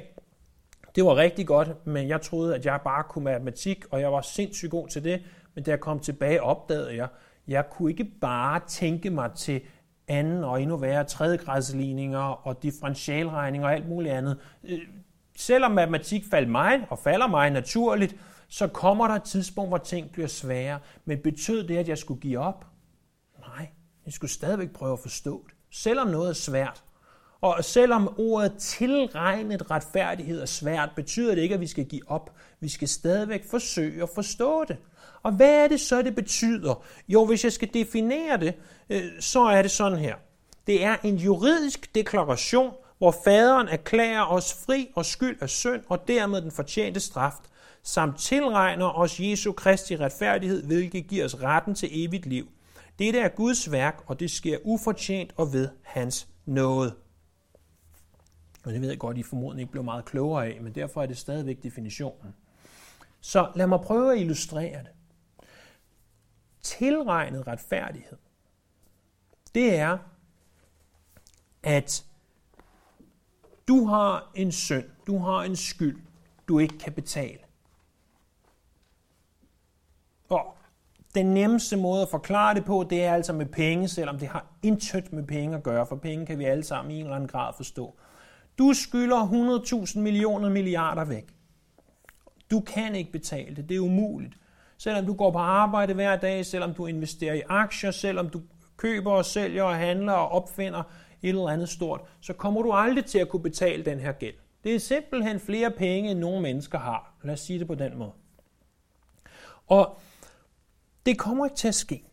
Det 0.94 1.04
var 1.04 1.16
rigtig 1.16 1.46
godt, 1.46 1.87
men 1.87 2.08
jeg 2.08 2.20
troede, 2.20 2.54
at 2.54 2.66
jeg 2.66 2.80
bare 2.84 3.04
kunne 3.08 3.25
matematik, 3.25 3.84
og 3.90 4.00
jeg 4.00 4.12
var 4.12 4.20
sindssygt 4.20 4.70
god 4.70 4.88
til 4.88 5.04
det. 5.04 5.22
Men 5.54 5.64
da 5.64 5.70
jeg 5.70 5.80
kom 5.80 6.00
tilbage, 6.00 6.42
opdagede 6.42 6.96
jeg, 6.96 7.04
at 7.04 7.11
jeg 7.49 7.70
kunne 7.70 7.90
ikke 7.90 8.04
bare 8.20 8.61
tænke 8.66 9.11
mig 9.11 9.30
til 9.37 9.61
anden 10.08 10.44
og 10.44 10.62
endnu 10.62 10.76
værre 10.76 11.04
tredjegradsligninger 11.04 12.46
og 12.46 12.62
differentialregninger 12.62 13.68
og 13.68 13.75
alt 13.75 13.88
muligt 13.88 14.14
andet. 14.14 14.38
Øh, 14.64 14.80
selvom 15.37 15.70
matematik 15.70 16.25
faldt 16.30 16.49
mig 16.49 16.87
og 16.90 16.99
falder 16.99 17.26
mig 17.26 17.50
naturligt, 17.50 18.16
så 18.49 18.66
kommer 18.66 19.08
der 19.08 19.14
et 19.14 19.22
tidspunkt, 19.22 19.70
hvor 19.70 19.78
ting 19.78 20.12
bliver 20.12 20.28
svære. 20.28 20.78
Men 21.04 21.18
betød 21.18 21.68
det, 21.68 21.76
at 21.76 21.88
jeg 21.88 21.99
skulle 21.99 22.20
give 22.20 22.38
op? 22.38 22.66
Nej, 23.38 23.68
jeg 24.04 24.12
skulle 24.12 24.30
stadigvæk 24.30 24.70
prøve 24.70 24.92
at 24.92 24.99
forstå 24.99 25.44
det. 25.46 25.54
Selvom 25.70 26.06
noget 26.06 26.28
er 26.28 26.34
svært, 26.34 26.84
og 27.42 27.64
selvom 27.64 28.14
ordet 28.18 28.52
tilregnet 28.58 29.70
retfærdighed 29.70 30.42
er 30.42 30.46
svært, 30.46 30.88
betyder 30.96 31.34
det 31.34 31.42
ikke, 31.42 31.54
at 31.54 31.61
vi 31.61 31.66
skal 31.66 31.84
give 31.84 32.11
op. 32.11 32.30
Vi 32.61 32.68
skal 32.68 32.88
stadigvæk 32.88 33.50
forsøge 33.50 34.02
at 34.02 34.08
forstå 34.14 34.64
det. 34.64 34.76
Og 35.22 35.32
hvad 35.32 35.64
er 35.64 35.68
det 35.68 35.80
så, 35.80 36.02
det 36.02 36.14
betyder? 36.14 36.84
Jo, 37.08 37.25
hvis 37.25 37.44
jeg 37.44 37.52
skal 37.52 37.68
definere 37.75 38.37
det, 38.37 38.54
øh, 38.90 39.02
så 39.20 39.40
er 39.40 39.62
det 39.62 39.70
sådan 39.70 39.99
her. 39.99 40.14
Det 40.66 40.84
er 40.84 40.96
en 41.04 41.16
juridisk 41.16 41.94
deklaration, 41.94 42.72
hvor 42.99 43.14
faderen 43.25 43.68
erklærer 43.68 44.26
os 44.26 44.54
fri 44.66 44.88
og 44.94 45.04
skyld 45.04 45.37
af 45.40 45.50
synd 45.50 45.82
og 45.88 46.08
dermed 46.08 46.42
den 46.42 46.50
fortjente 46.50 47.00
straf, 47.00 47.34
samt 47.82 48.18
tilregner 48.18 48.99
os 48.99 49.20
Jesu 49.20 49.52
Kristi 49.52 49.96
retfærdighed, 49.96 50.62
hvilket 50.62 51.06
giver 51.06 51.25
os 51.25 51.42
retten 51.42 51.75
til 51.75 51.88
evigt 51.92 52.26
liv. 52.26 52.49
Dette 52.99 53.18
er 53.20 53.28
Guds 53.28 53.72
værk, 53.72 54.02
og 54.06 54.20
det 54.20 54.30
sker 54.30 54.58
ufortjent 54.64 55.32
og 55.37 55.52
ved 55.52 55.68
hans 55.82 56.28
nåde. 56.46 57.01
Og 58.64 58.73
det 58.73 58.81
ved 58.81 58.88
jeg 58.88 58.99
godt, 58.99 59.19
I 59.19 59.23
formodentlig 59.23 59.62
ikke 59.62 59.73
blev 59.73 59.85
meget 59.85 60.04
klogere 60.04 60.47
af, 60.47 60.61
men 60.61 60.75
derfor 60.75 61.02
er 61.02 61.07
det 61.07 61.19
stadigvæk 61.19 61.62
definitionen. 61.62 62.35
Så 63.21 63.52
lad 63.54 63.66
mig 63.66 63.81
prøve 63.81 64.12
at 64.12 64.19
illustrere 64.19 64.78
det. 64.78 64.90
Tilregnet 66.62 67.47
retfærdighed, 67.47 68.19
det 69.54 69.76
er, 69.76 69.99
at 71.62 72.04
du 73.69 73.87
har 73.87 74.31
en 74.35 74.52
synd, 74.52 74.85
du 75.07 75.19
har 75.19 75.42
en 75.42 75.57
skyld, 75.57 76.00
du 76.49 76.59
ikke 76.59 76.78
kan 76.78 76.92
betale. 76.92 77.38
Og 80.28 80.57
den 81.14 81.26
nemmeste 81.26 81.76
måde 81.76 82.02
at 82.02 82.09
forklare 82.09 82.54
det 82.54 82.64
på, 82.64 82.87
det 82.90 83.04
er 83.04 83.14
altså 83.14 83.33
med 83.33 83.47
penge, 83.47 83.88
selvom 83.88 84.19
det 84.19 84.28
har 84.28 84.47
intet 84.62 85.12
med 85.12 85.26
penge 85.26 85.57
at 85.57 85.62
gøre, 85.62 85.87
for 85.87 85.97
penge 85.97 86.26
kan 86.26 86.38
vi 86.38 86.45
alle 86.45 86.64
sammen 86.64 86.90
i 86.90 86.95
en 86.95 87.02
eller 87.04 87.16
anden 87.16 87.28
grad 87.28 87.52
forstå. 87.57 87.97
Du 88.59 88.73
skylder 88.73 89.87
100.000 89.94 89.99
millioner 89.99 90.50
milliarder 90.50 91.04
væk. 91.04 91.25
Du 92.50 92.61
kan 92.61 92.94
ikke 92.94 93.12
betale 93.12 93.56
det. 93.56 93.68
Det 93.68 93.75
er 93.76 93.80
umuligt. 93.80 94.35
Selvom 94.78 95.06
du 95.06 95.14
går 95.14 95.30
på 95.30 95.38
arbejde 95.38 95.94
hver 95.94 96.16
dag, 96.16 96.47
selvom 96.47 96.75
du 96.75 96.87
investerer 96.87 97.35
i 97.35 97.42
aktier, 97.49 97.90
selvom 97.90 98.28
du 98.28 98.42
køber 98.76 99.12
og 99.12 99.25
sælger 99.25 99.62
og 99.62 99.76
handler 99.76 100.12
og 100.12 100.28
opfinder 100.28 100.82
et 101.23 101.28
eller 101.28 101.49
andet 101.49 101.68
stort, 101.68 102.00
så 102.21 102.32
kommer 102.32 102.62
du 102.62 102.73
aldrig 102.73 103.04
til 103.04 103.18
at 103.18 103.28
kunne 103.28 103.42
betale 103.42 103.85
den 103.85 104.00
her 104.00 104.12
gæld. 104.12 104.35
Det 104.64 104.75
er 104.75 104.78
simpelthen 104.78 105.40
flere 105.40 105.71
penge, 105.71 106.11
end 106.11 106.18
nogle 106.18 106.42
mennesker 106.42 106.78
har. 106.78 107.14
Lad 107.23 107.32
os 107.32 107.40
sige 107.40 107.59
det 107.59 107.66
på 107.66 107.75
den 107.75 107.99
måde. 107.99 108.12
Og 109.66 109.99
det 111.06 111.18
kommer 111.18 111.44
ikke 111.44 111.56
til 111.56 111.68
at 111.68 111.75
ske. 111.75 112.04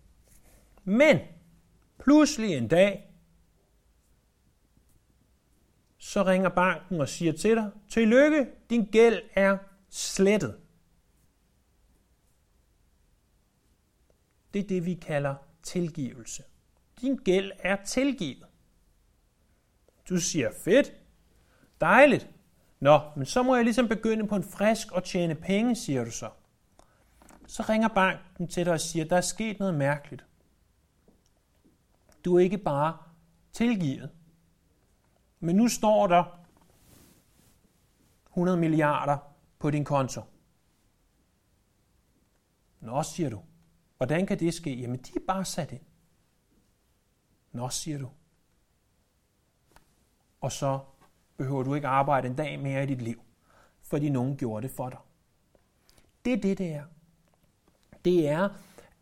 Men 0.84 1.20
pludselig 2.00 2.58
en 2.58 2.68
dag, 2.68 3.09
så 6.00 6.24
ringer 6.24 6.50
banken 6.50 7.02
og 7.02 7.10
siger 7.10 7.34
til 7.34 7.56
dig, 7.56 7.72
tillykke, 7.90 8.48
din 8.70 8.86
gæld 8.86 9.22
er 9.34 9.58
slettet. 9.90 10.60
Det 14.54 14.64
er 14.64 14.68
det, 14.68 14.86
vi 14.86 14.94
kalder 14.94 15.36
tilgivelse. 15.64 16.44
Din 17.02 17.16
gæld 17.16 17.52
er 17.60 17.76
tilgivet. 17.86 18.46
Du 20.10 20.18
siger, 20.18 20.52
fedt, 20.64 20.94
dejligt. 21.82 22.30
Nå, 22.80 23.00
men 23.16 23.26
så 23.26 23.44
må 23.44 23.56
jeg 23.56 23.64
ligesom 23.64 23.88
begynde 23.88 24.28
på 24.28 24.36
en 24.36 24.44
frisk 24.44 24.92
og 24.92 25.04
tjene 25.04 25.36
penge, 25.36 25.76
siger 25.76 26.04
du 26.04 26.12
så. 26.12 26.30
Så 27.48 27.64
ringer 27.70 27.88
banken 27.88 28.48
til 28.48 28.66
dig 28.66 28.74
og 28.74 28.80
siger, 28.82 29.06
der 29.06 29.18
er 29.18 29.22
sket 29.22 29.60
noget 29.60 29.74
mærkeligt. 29.74 30.26
Du 32.26 32.36
er 32.36 32.40
ikke 32.40 32.58
bare 32.58 32.98
tilgivet, 33.54 34.10
men 35.40 35.56
nu 35.56 35.68
står 35.68 36.08
der 36.08 36.40
100 38.30 38.58
milliarder 38.58 39.18
på 39.60 39.72
din 39.72 39.86
konto. 39.86 40.22
Nå, 42.80 43.04
siger 43.04 43.30
du. 43.30 43.42
Hvordan 43.98 44.26
kan 44.26 44.40
det 44.40 44.54
ske? 44.54 44.76
Jamen, 44.76 45.00
de 45.00 45.12
er 45.16 45.26
bare 45.28 45.46
sat 45.46 45.72
ind. 45.72 45.82
Nå, 47.52 47.70
siger 47.70 47.98
du. 47.98 48.10
Og 50.42 50.52
så 50.52 50.80
behøver 51.38 51.64
du 51.64 51.74
ikke 51.74 51.88
arbejde 51.88 52.28
en 52.28 52.36
dag 52.36 52.60
mere 52.60 52.84
i 52.84 52.86
dit 52.86 53.02
liv, 53.02 53.22
fordi 53.82 54.10
nogen 54.10 54.38
gjorde 54.38 54.68
det 54.68 54.76
for 54.76 54.90
dig. 54.90 55.00
Det 56.26 56.34
er 56.34 56.38
det, 56.38 56.58
det 56.58 56.74
er. 56.74 56.84
Det 58.06 58.28
er, 58.28 58.50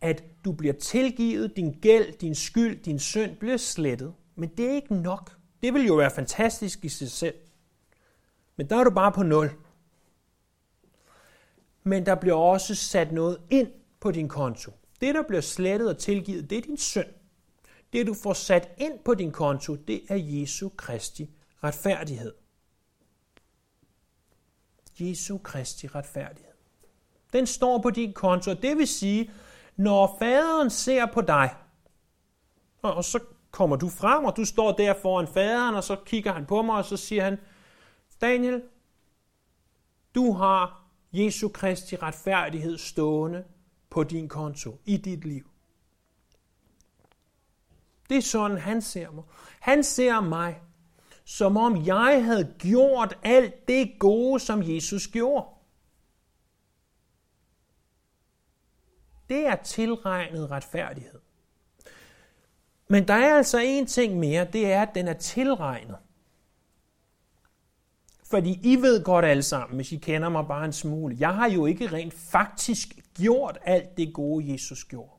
at 0.01 0.23
du 0.45 0.51
bliver 0.51 0.73
tilgivet, 0.73 1.55
din 1.55 1.79
gæld, 1.81 2.17
din 2.17 2.35
skyld, 2.35 2.83
din 2.83 2.99
synd 2.99 3.37
bliver 3.37 3.57
slettet. 3.57 4.15
Men 4.35 4.49
det 4.49 4.69
er 4.69 4.73
ikke 4.73 4.95
nok. 4.95 5.36
Det 5.63 5.73
vil 5.73 5.85
jo 5.85 5.95
være 5.95 6.11
fantastisk 6.11 6.85
i 6.85 6.89
sig 6.89 7.11
selv. 7.11 7.35
Men 8.55 8.69
der 8.69 8.75
er 8.75 8.83
du 8.83 8.89
bare 8.89 9.11
på 9.11 9.23
nul. 9.23 9.51
Men 11.83 12.05
der 12.05 12.15
bliver 12.15 12.35
også 12.35 12.75
sat 12.75 13.11
noget 13.11 13.41
ind 13.49 13.71
på 13.99 14.11
din 14.11 14.29
konto. 14.29 14.71
Det, 15.01 15.15
der 15.15 15.23
bliver 15.23 15.41
slettet 15.41 15.89
og 15.89 15.97
tilgivet, 15.97 16.49
det 16.49 16.57
er 16.57 16.61
din 16.61 16.77
synd. 16.77 17.07
Det, 17.93 18.07
du 18.07 18.13
får 18.13 18.33
sat 18.33 18.69
ind 18.77 18.99
på 19.05 19.13
din 19.13 19.31
konto, 19.31 19.75
det 19.75 20.01
er 20.09 20.15
Jesu 20.15 20.69
Kristi 20.69 21.29
retfærdighed. 21.63 22.33
Jesu 24.99 25.37
Kristi 25.37 25.87
retfærdighed. 25.87 26.53
Den 27.33 27.47
står 27.47 27.81
på 27.81 27.89
din 27.89 28.13
konto, 28.13 28.51
og 28.51 28.61
det 28.61 28.77
vil 28.77 28.87
sige, 28.87 29.31
når 29.75 30.15
faderen 30.19 30.69
ser 30.69 31.05
på 31.05 31.21
dig, 31.21 31.55
og 32.81 33.03
så 33.03 33.19
kommer 33.57 33.75
du 33.75 33.89
frem, 33.89 34.25
og 34.25 34.37
du 34.37 34.45
står 34.45 34.71
der 34.71 34.93
foran 35.01 35.27
faderen, 35.27 35.75
og 35.75 35.83
så 35.83 35.95
kigger 36.05 36.33
han 36.33 36.45
på 36.45 36.61
mig, 36.61 36.75
og 36.75 36.85
så 36.85 36.97
siger 36.97 37.23
han, 37.23 37.39
Daniel, 38.21 38.63
du 40.15 40.31
har 40.31 40.87
Jesu 41.11 41.49
Kristi 41.49 41.95
retfærdighed 41.95 42.77
stående 42.77 43.43
på 43.89 44.03
din 44.03 44.29
konto 44.29 44.81
i 44.85 44.97
dit 44.97 45.25
liv. 45.25 45.49
Det 48.09 48.17
er 48.17 48.21
sådan, 48.21 48.57
han 48.57 48.81
ser 48.81 49.11
mig. 49.11 49.23
Han 49.59 49.83
ser 49.83 50.21
mig, 50.21 50.61
som 51.25 51.57
om 51.57 51.85
jeg 51.85 52.25
havde 52.25 52.55
gjort 52.59 53.17
alt 53.23 53.67
det 53.67 53.99
gode, 53.99 54.39
som 54.39 54.63
Jesus 54.63 55.07
gjorde. 55.07 55.47
Det 59.29 59.47
er 59.47 59.55
tilregnet 59.55 60.51
retfærdighed. 60.51 61.26
Men 62.87 63.07
der 63.07 63.13
er 63.13 63.37
altså 63.37 63.57
en 63.57 63.85
ting 63.85 64.19
mere, 64.19 64.47
det 64.53 64.71
er, 64.71 64.81
at 64.81 64.95
den 64.95 65.07
er 65.07 65.13
tilregnet. 65.13 65.97
Fordi 68.23 68.59
I 68.63 68.75
ved 68.75 69.03
godt 69.03 69.25
alle 69.25 69.43
sammen, 69.43 69.75
hvis 69.75 69.91
I 69.91 69.97
kender 69.97 70.29
mig 70.29 70.47
bare 70.47 70.65
en 70.65 70.73
smule, 70.73 71.15
jeg 71.19 71.35
har 71.35 71.49
jo 71.49 71.65
ikke 71.65 71.87
rent 71.87 72.13
faktisk 72.13 72.99
gjort 73.17 73.57
alt 73.63 73.97
det 73.97 74.13
gode, 74.13 74.51
Jesus 74.51 74.85
gjorde. 74.85 75.11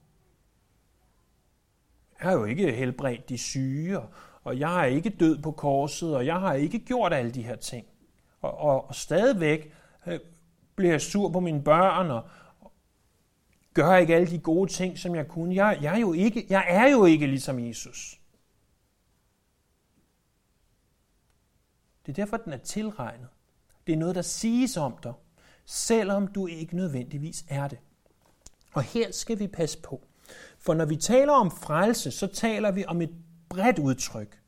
Jeg 2.21 2.31
har 2.31 2.39
jo 2.39 2.45
ikke 2.45 2.73
helbredt 2.73 3.29
de 3.29 3.39
syge, 3.39 4.01
og 4.45 4.59
jeg 4.59 4.69
har 4.69 4.85
ikke 4.85 5.11
død 5.11 5.43
på 5.43 5.51
korset, 5.51 6.17
og 6.17 6.27
jeg 6.27 6.41
har 6.41 6.55
ikke 6.55 6.79
gjort 6.79 7.13
alle 7.13 7.31
de 7.31 7.43
her 7.43 7.57
ting. 7.57 7.87
Og, 8.41 8.59
og, 8.59 8.89
og 8.89 8.95
stadigvæk 8.95 9.73
øh, 10.07 10.21
bliver 10.77 10.93
jeg 10.93 11.01
sur 11.01 11.29
på 11.29 11.41
mine 11.41 11.63
børn, 11.63 12.11
og, 12.11 12.23
gør 13.75 13.97
ikke 13.97 14.15
alle 14.15 14.31
de 14.31 14.39
gode 14.39 14.73
ting, 14.73 14.99
som 14.99 15.15
jeg 15.15 15.29
kunne. 15.29 15.55
Jeg, 15.55 15.79
jeg, 15.83 15.95
er, 15.95 15.99
jo 15.99 16.13
ikke, 16.13 16.47
jeg 16.49 16.65
er 16.69 16.89
jo 16.91 17.05
ikke 17.05 17.27
ligesom 17.27 17.59
Jesus. 17.59 18.21
Det 22.07 22.13
er 22.13 22.25
derfor, 22.25 22.37
den 22.37 22.53
er 22.53 22.59
tilregnet. 22.59 23.29
Det 23.87 23.93
er 23.93 23.97
noget, 23.97 24.15
der 24.15 24.23
siges 24.23 24.77
om 24.77 24.95
dig, 25.03 25.13
selvom 25.65 26.29
du 26.29 26.47
ikke 26.47 26.77
nødvendigvis 26.77 27.45
er 27.49 27.69
det. 27.69 27.79
Og 28.73 28.83
her 28.83 29.13
skal 29.13 29.39
vi 29.39 29.47
passe 29.47 29.79
på. 29.79 30.07
For 30.59 30.75
når 30.75 30.85
vi 30.85 30.97
taler 30.97 31.33
om 31.33 31.51
frelse, 31.51 32.11
så 32.11 32.27
taler 32.27 32.71
vi 32.71 32.85
om 32.85 33.03
et 33.03 33.15
bredt 33.49 33.79
udtryk. 33.79 34.41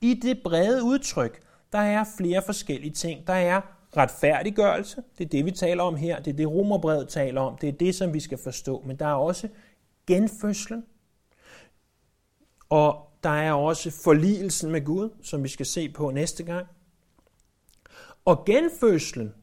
I 0.00 0.14
det 0.14 0.40
brede 0.44 0.84
udtryk, 0.84 1.42
der 1.72 1.78
er 1.78 2.04
flere 2.16 2.42
forskellige 2.46 2.92
ting. 2.92 3.26
Der 3.26 3.32
er 3.32 3.60
retfærdiggørelse, 3.96 5.02
det 5.18 5.24
er 5.24 5.28
det, 5.28 5.44
vi 5.44 5.50
taler 5.50 5.82
om 5.82 5.96
her, 5.96 6.20
det 6.20 6.32
er 6.32 6.36
det, 6.36 6.48
romerbrevet 6.48 7.08
taler 7.08 7.40
om, 7.40 7.58
det 7.58 7.68
er 7.68 7.72
det, 7.72 7.94
som 7.94 8.14
vi 8.14 8.20
skal 8.20 8.38
forstå. 8.38 8.82
Men 8.86 8.96
der 8.98 9.06
er 9.06 9.14
også 9.14 9.48
genfødslen, 10.06 10.84
og 12.68 13.08
der 13.22 13.30
er 13.30 13.52
også 13.52 13.90
forligelsen 13.90 14.70
med 14.70 14.84
Gud, 14.84 15.10
som 15.22 15.42
vi 15.42 15.48
skal 15.48 15.66
se 15.66 15.88
på 15.88 16.10
næste 16.10 16.42
gang. 16.42 16.66
Og 18.24 18.44
genfødslen, 18.44 19.34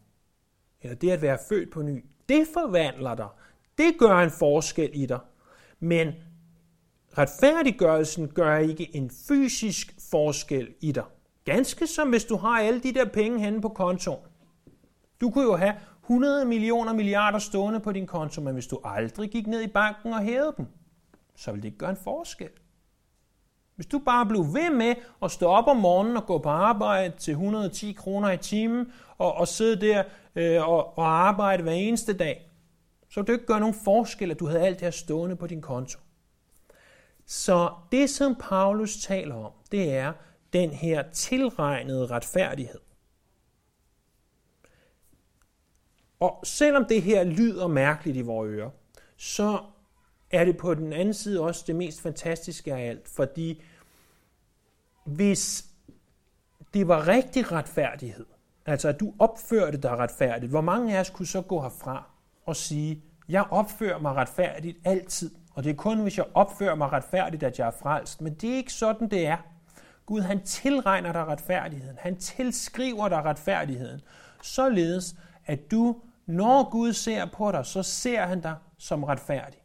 eller 0.82 0.96
det 0.96 1.12
at 1.12 1.22
være 1.22 1.38
født 1.50 1.72
på 1.72 1.82
ny, 1.82 2.06
det 2.30 2.48
forvandler 2.54 3.16
dig. 3.16 3.28
Det 3.78 3.96
gør 4.00 4.18
en 4.18 4.32
forskel 4.32 4.90
i 4.94 5.06
dig. 5.06 5.20
Men 5.80 6.14
retfærdiggørelsen 7.18 8.28
gør 8.28 8.58
ikke 8.58 8.96
en 8.96 9.12
fysisk 9.28 9.96
forskel 10.12 10.74
i 10.82 10.92
dig. 10.92 11.04
Ganske 11.46 11.88
som 11.88 12.10
hvis 12.10 12.26
du 12.26 12.36
har 12.36 12.60
alle 12.60 12.80
de 12.80 12.94
der 12.94 13.06
penge 13.06 13.40
henne 13.40 13.62
på 13.62 13.70
kontoen. 13.70 14.20
Du 15.22 15.30
kunne 15.30 15.44
jo 15.44 15.56
have 15.56 15.74
100 16.04 16.46
millioner 16.46 16.94
milliarder 16.94 17.40
stående 17.40 17.80
på 17.80 17.92
din 17.92 18.08
konto, 18.08 18.42
men 18.42 18.54
hvis 18.54 18.68
du 18.68 18.80
aldrig 18.84 19.30
gik 19.30 19.48
ned 19.48 19.62
i 19.62 19.68
banken 19.68 20.14
og 20.14 20.20
hævede 20.20 20.54
dem, 20.58 20.66
så 21.36 21.52
ville 21.52 21.62
det 21.62 21.68
ikke 21.68 21.78
gøre 21.78 21.90
en 21.90 21.98
forskel. 22.04 22.50
Hvis 23.76 23.86
du 23.86 24.00
bare 24.00 24.26
blev 24.26 24.40
ved 24.40 24.70
med 24.70 24.96
at 25.24 25.32
stå 25.32 25.46
op 25.46 25.68
om 25.68 25.78
morgenen 25.78 26.18
og 26.18 26.26
gå 26.26 26.38
på 26.38 26.50
arbejde 26.50 27.14
til 27.18 27.32
110 27.32 27.92
kroner 27.92 28.32
i 28.32 28.38
timen, 28.38 28.92
og, 29.18 29.34
og 29.34 29.48
sidde 29.48 29.88
der 29.88 30.04
øh, 30.36 30.70
og, 30.70 30.98
og 30.98 31.28
arbejde 31.28 31.64
hver 31.64 31.72
eneste 31.72 32.14
dag, 32.14 32.52
så 33.10 33.20
ville 33.20 33.28
det 33.28 33.34
ikke 33.34 33.46
gøre 33.46 33.60
nogen 33.60 33.76
forskel, 33.84 34.32
at 34.32 34.40
du 34.40 34.48
havde 34.48 34.62
alt 34.62 34.80
det 34.80 34.86
her 34.86 34.92
stående 34.92 35.36
på 35.36 35.48
din 35.48 35.62
konto. 35.62 36.00
Så 37.26 37.74
det, 37.92 38.10
som 38.10 38.36
Paulus 38.36 38.98
taler 38.98 39.36
om, 39.36 39.52
det 39.72 39.94
er 39.94 40.14
den 40.54 40.70
her 40.70 41.04
tilregnede 41.12 42.06
retfærdighed. 42.06 42.80
Og 46.26 46.40
selvom 46.44 46.86
det 46.86 47.02
her 47.02 47.24
lyder 47.24 47.68
mærkeligt 47.68 48.18
i 48.18 48.22
vores 48.22 48.50
ører, 48.50 48.70
så 49.18 49.60
er 50.32 50.46
det 50.46 50.58
på 50.58 50.74
den 50.74 50.94
anden 50.94 51.14
side 51.14 51.42
også 51.42 51.64
det 51.68 51.76
mest 51.76 52.02
fantastiske 52.02 52.74
af 52.74 52.90
alt, 52.90 53.08
fordi 53.08 53.64
hvis 55.04 55.66
det 56.74 56.88
var 56.88 57.08
rigtig 57.08 57.52
retfærdighed, 57.52 58.26
altså 58.66 58.90
at 58.90 59.00
du 59.00 59.14
opførte 59.20 59.78
dig 59.78 59.92
retfærdigt, 59.92 60.50
hvor 60.50 60.62
mange 60.62 60.96
af 60.98 61.00
os 61.00 61.10
kunne 61.10 61.28
så 61.28 61.42
gå 61.42 61.62
herfra 61.62 62.10
og 62.46 62.56
sige, 62.56 63.04
jeg 63.30 63.46
opfører 63.50 64.00
mig 64.00 64.14
retfærdigt 64.16 64.78
altid, 64.86 65.32
og 65.54 65.64
det 65.64 65.70
er 65.70 65.76
kun, 65.76 66.02
hvis 66.02 66.18
jeg 66.18 66.26
opfører 66.34 66.76
mig 66.76 66.92
retfærdigt, 66.92 67.44
at 67.44 67.60
jeg 67.60 67.68
er 67.68 67.72
frelst. 67.72 68.22
Men 68.22 68.34
det 68.34 68.50
er 68.50 68.56
ikke 68.56 68.74
sådan, 68.74 69.10
det 69.10 69.28
er. 69.28 69.38
Gud, 70.06 70.22
han 70.22 70.44
tilregner 70.44 71.12
dig 71.12 71.26
retfærdigheden. 71.26 71.98
Han 72.00 72.18
tilskriver 72.18 73.10
dig 73.10 73.24
retfærdigheden. 73.26 74.02
Således, 74.42 75.16
at 75.46 75.72
du, 75.72 75.96
når 76.26 76.70
Gud 76.70 76.94
ser 76.94 77.26
på 77.26 77.52
dig, 77.52 77.66
så 77.66 77.84
ser 77.84 78.26
han 78.26 78.42
dig 78.42 78.56
som 78.78 79.04
retfærdig. 79.04 79.60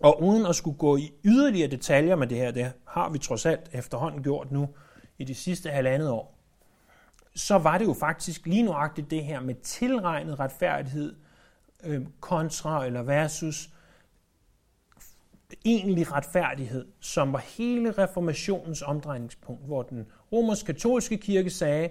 Og 0.00 0.22
uden 0.22 0.46
at 0.46 0.56
skulle 0.56 0.78
gå 0.78 0.96
i 0.96 1.12
yderligere 1.24 1.70
detaljer 1.70 2.16
med 2.16 2.26
det 2.26 2.38
her, 2.38 2.50
det 2.50 2.72
har 2.86 3.08
vi 3.08 3.18
trods 3.18 3.46
alt 3.46 3.70
efterhånden 3.72 4.22
gjort 4.22 4.50
nu 4.50 4.68
i 5.18 5.24
de 5.24 5.34
sidste 5.34 5.70
halvandet 5.70 6.10
år, 6.10 6.38
så 7.34 7.58
var 7.58 7.78
det 7.78 7.84
jo 7.84 7.92
faktisk 7.92 8.46
lige 8.46 8.62
nuagtigt 8.62 9.10
det 9.10 9.24
her 9.24 9.40
med 9.40 9.54
tilregnet 9.54 10.40
retfærdighed 10.40 11.14
øh, 11.84 12.06
kontra 12.20 12.86
eller 12.86 13.02
versus 13.02 13.70
egentlig 15.64 16.12
retfærdighed, 16.12 16.86
som 17.00 17.32
var 17.32 17.38
hele 17.38 17.90
reformationens 17.90 18.82
omdrejningspunkt, 18.82 19.66
hvor 19.66 19.82
den 19.82 20.06
romersk-katolske 20.32 21.16
kirke 21.16 21.50
sagde, 21.50 21.88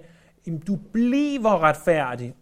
du 0.67 0.75
bliver 0.75 1.59
retfærdig, 1.59 2.35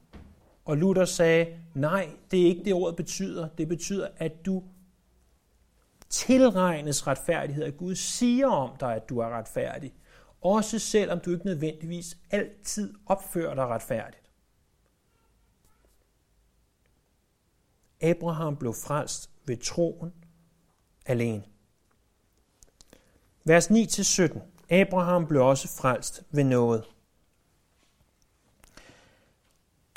og 0.69 0.77
Luther 0.77 1.05
sagde, 1.05 1.59
nej, 1.73 2.09
det 2.31 2.41
er 2.41 2.45
ikke 2.45 2.63
det 2.63 2.73
ordet 2.73 2.95
betyder. 2.95 3.47
Det 3.47 3.67
betyder, 3.67 4.07
at 4.17 4.45
du 4.45 4.63
tilregnes 6.09 7.07
retfærdighed, 7.07 7.63
at 7.63 7.77
Gud 7.77 7.95
siger 7.95 8.47
om 8.47 8.77
dig, 8.79 8.95
at 8.95 9.09
du 9.09 9.19
er 9.19 9.29
retfærdig. 9.29 9.93
Også 10.41 10.79
selvom 10.79 11.19
du 11.19 11.31
ikke 11.31 11.45
nødvendigvis 11.45 12.17
altid 12.31 12.93
opfører 13.05 13.55
dig 13.55 13.65
retfærdigt. 13.67 14.31
Abraham 18.01 18.57
blev 18.57 18.73
frelst 18.73 19.29
ved 19.45 19.57
troen, 19.57 20.13
alene. 21.05 21.43
Vers 23.43 23.71
9-17. 23.71 24.39
Abraham 24.69 25.27
blev 25.27 25.45
også 25.45 25.67
frelst 25.81 26.23
ved 26.31 26.43
noget. 26.43 26.85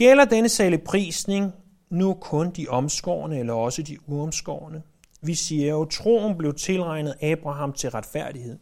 Gælder 0.03 0.25
denne 0.25 0.49
saleprisning 0.49 1.53
nu 1.91 2.15
kun 2.15 2.51
de 2.51 2.67
omskårne 2.69 3.39
eller 3.39 3.53
også 3.53 3.83
de 3.83 3.99
uomskårne? 4.07 4.83
Vi 5.21 5.35
siger 5.35 5.71
jo, 5.71 5.85
troen 5.85 6.39
blev 6.39 6.55
tilregnet 6.55 7.15
Abraham 7.23 7.73
til 7.73 7.91
retfærdighed. 7.91 8.59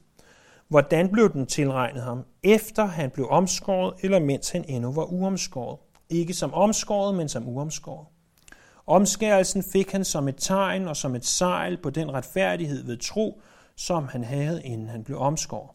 Hvordan 0.68 1.08
blev 1.08 1.32
den 1.32 1.46
tilregnet 1.46 2.02
ham? 2.02 2.24
Efter 2.42 2.84
han 2.84 3.10
blev 3.10 3.28
omskåret, 3.30 3.94
eller 4.02 4.18
mens 4.18 4.50
han 4.50 4.64
endnu 4.68 4.92
var 4.92 5.04
uomskåret? 5.04 5.78
Ikke 6.10 6.34
som 6.34 6.54
omskåret, 6.54 7.14
men 7.14 7.28
som 7.28 7.48
uomskåret. 7.48 8.06
Omskærelsen 8.86 9.62
fik 9.72 9.92
han 9.92 10.04
som 10.04 10.28
et 10.28 10.36
tegn 10.38 10.88
og 10.88 10.96
som 10.96 11.14
et 11.14 11.24
sejl 11.24 11.76
på 11.82 11.90
den 11.90 12.12
retfærdighed 12.12 12.84
ved 12.84 12.96
tro, 12.96 13.40
som 13.76 14.08
han 14.08 14.24
havde, 14.24 14.62
inden 14.64 14.88
han 14.88 15.04
blev 15.04 15.18
omskåret. 15.18 15.70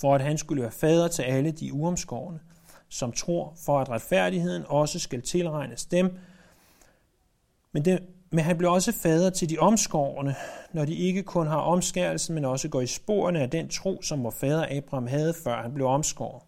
For 0.00 0.14
at 0.14 0.20
han 0.20 0.38
skulle 0.38 0.62
være 0.62 0.72
fader 0.72 1.08
til 1.08 1.22
alle 1.22 1.50
de 1.50 1.72
uomskårne, 1.72 2.40
som 2.88 3.12
tror, 3.12 3.52
for 3.64 3.80
at 3.80 3.88
retfærdigheden 3.88 4.64
også 4.66 4.98
skal 4.98 5.22
tilregnes 5.22 5.84
dem. 5.84 6.18
Men, 7.72 7.84
det, 7.84 7.98
men 8.30 8.44
han 8.44 8.58
blev 8.58 8.72
også 8.72 8.92
fader 8.92 9.30
til 9.30 9.50
de 9.50 9.58
omskårne, 9.58 10.34
når 10.72 10.84
de 10.84 10.94
ikke 10.94 11.22
kun 11.22 11.46
har 11.46 11.58
omskærelsen, 11.58 12.34
men 12.34 12.44
også 12.44 12.68
går 12.68 12.80
i 12.80 12.86
sporene 12.86 13.40
af 13.40 13.50
den 13.50 13.68
tro, 13.68 14.02
som 14.02 14.24
vor 14.24 14.30
fader 14.30 14.66
Abraham 14.70 15.06
havde, 15.06 15.34
før 15.44 15.62
han 15.62 15.74
blev 15.74 15.86
omskåret. 15.86 16.42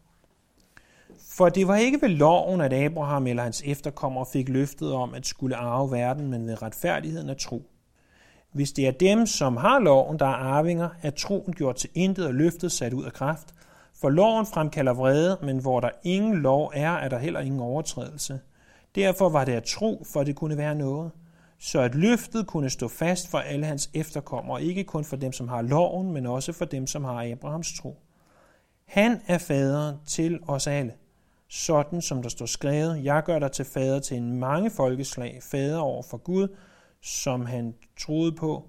For 1.41 1.49
det 1.49 1.69
var 1.69 1.77
ikke 1.77 2.03
ved 2.03 2.09
loven, 2.09 2.61
at 2.61 2.73
Abraham 2.73 3.27
eller 3.27 3.43
hans 3.43 3.63
efterkommere 3.67 4.27
fik 4.33 4.49
løftet 4.49 4.93
om 4.93 5.15
at 5.15 5.27
skulle 5.27 5.57
arve 5.57 5.91
verden, 5.91 6.31
men 6.31 6.47
ved 6.47 6.63
retfærdigheden 6.63 7.31
af 7.31 7.37
tro. 7.37 7.63
Hvis 8.53 8.73
det 8.73 8.87
er 8.87 8.91
dem, 8.91 9.27
som 9.27 9.57
har 9.57 9.79
loven, 9.79 10.19
der 10.19 10.27
er 10.27 10.35
arvinger, 10.35 10.89
er 11.03 11.11
troen 11.11 11.53
gjort 11.53 11.77
til 11.77 11.91
intet 11.95 12.27
og 12.27 12.35
løftet 12.35 12.73
sat 12.73 12.93
ud 12.93 13.05
af 13.05 13.13
kraft. 13.13 13.55
For 14.01 14.11
loven 14.11 14.47
fremkalder 14.47 14.93
vrede, 14.93 15.39
men 15.43 15.59
hvor 15.59 15.81
der 15.81 15.91
ingen 16.05 16.35
lov 16.35 16.73
er, 16.75 16.91
er 16.91 17.09
der 17.09 17.19
heller 17.19 17.41
ingen 17.41 17.61
overtrædelse. 17.61 18.41
Derfor 18.95 19.29
var 19.29 19.45
det 19.45 19.53
at 19.53 19.65
tro, 19.65 20.05
for 20.13 20.25
det 20.25 20.37
kunne 20.37 20.57
være 20.57 20.75
noget. 20.75 21.11
Så 21.59 21.81
at 21.81 21.95
løftet 21.95 22.47
kunne 22.47 22.71
stå 22.71 22.89
fast 22.89 23.31
for 23.31 23.39
alle 23.39 23.67
hans 23.67 23.91
efterkommere, 23.95 24.63
ikke 24.63 24.85
kun 24.85 25.05
for 25.05 25.17
dem, 25.17 25.33
som 25.33 25.49
har 25.49 25.63
loven, 25.63 26.13
men 26.13 26.27
også 26.27 26.53
for 26.53 26.65
dem, 26.65 26.87
som 26.87 27.05
har 27.05 27.33
Abrahams 27.33 27.79
tro. 27.81 27.97
Han 28.85 29.21
er 29.27 29.39
faderen 29.39 29.97
til 30.07 30.41
os 30.47 30.67
alle 30.67 30.93
sådan 31.51 32.03
som 32.03 32.23
der 32.23 32.29
står 32.29 32.47
skrevet, 32.47 33.05
jeg 33.05 33.23
gør 33.25 33.39
dig 33.39 33.53
til 33.53 33.65
fader 33.65 34.01
til 34.01 34.17
en 34.17 34.39
mange 34.39 34.71
folkeslag, 34.71 35.39
fader 35.43 35.79
over 35.79 36.03
for 36.03 36.17
Gud, 36.17 36.49
som 37.03 37.47
han 37.47 37.75
troede 37.99 38.33
på, 38.33 38.69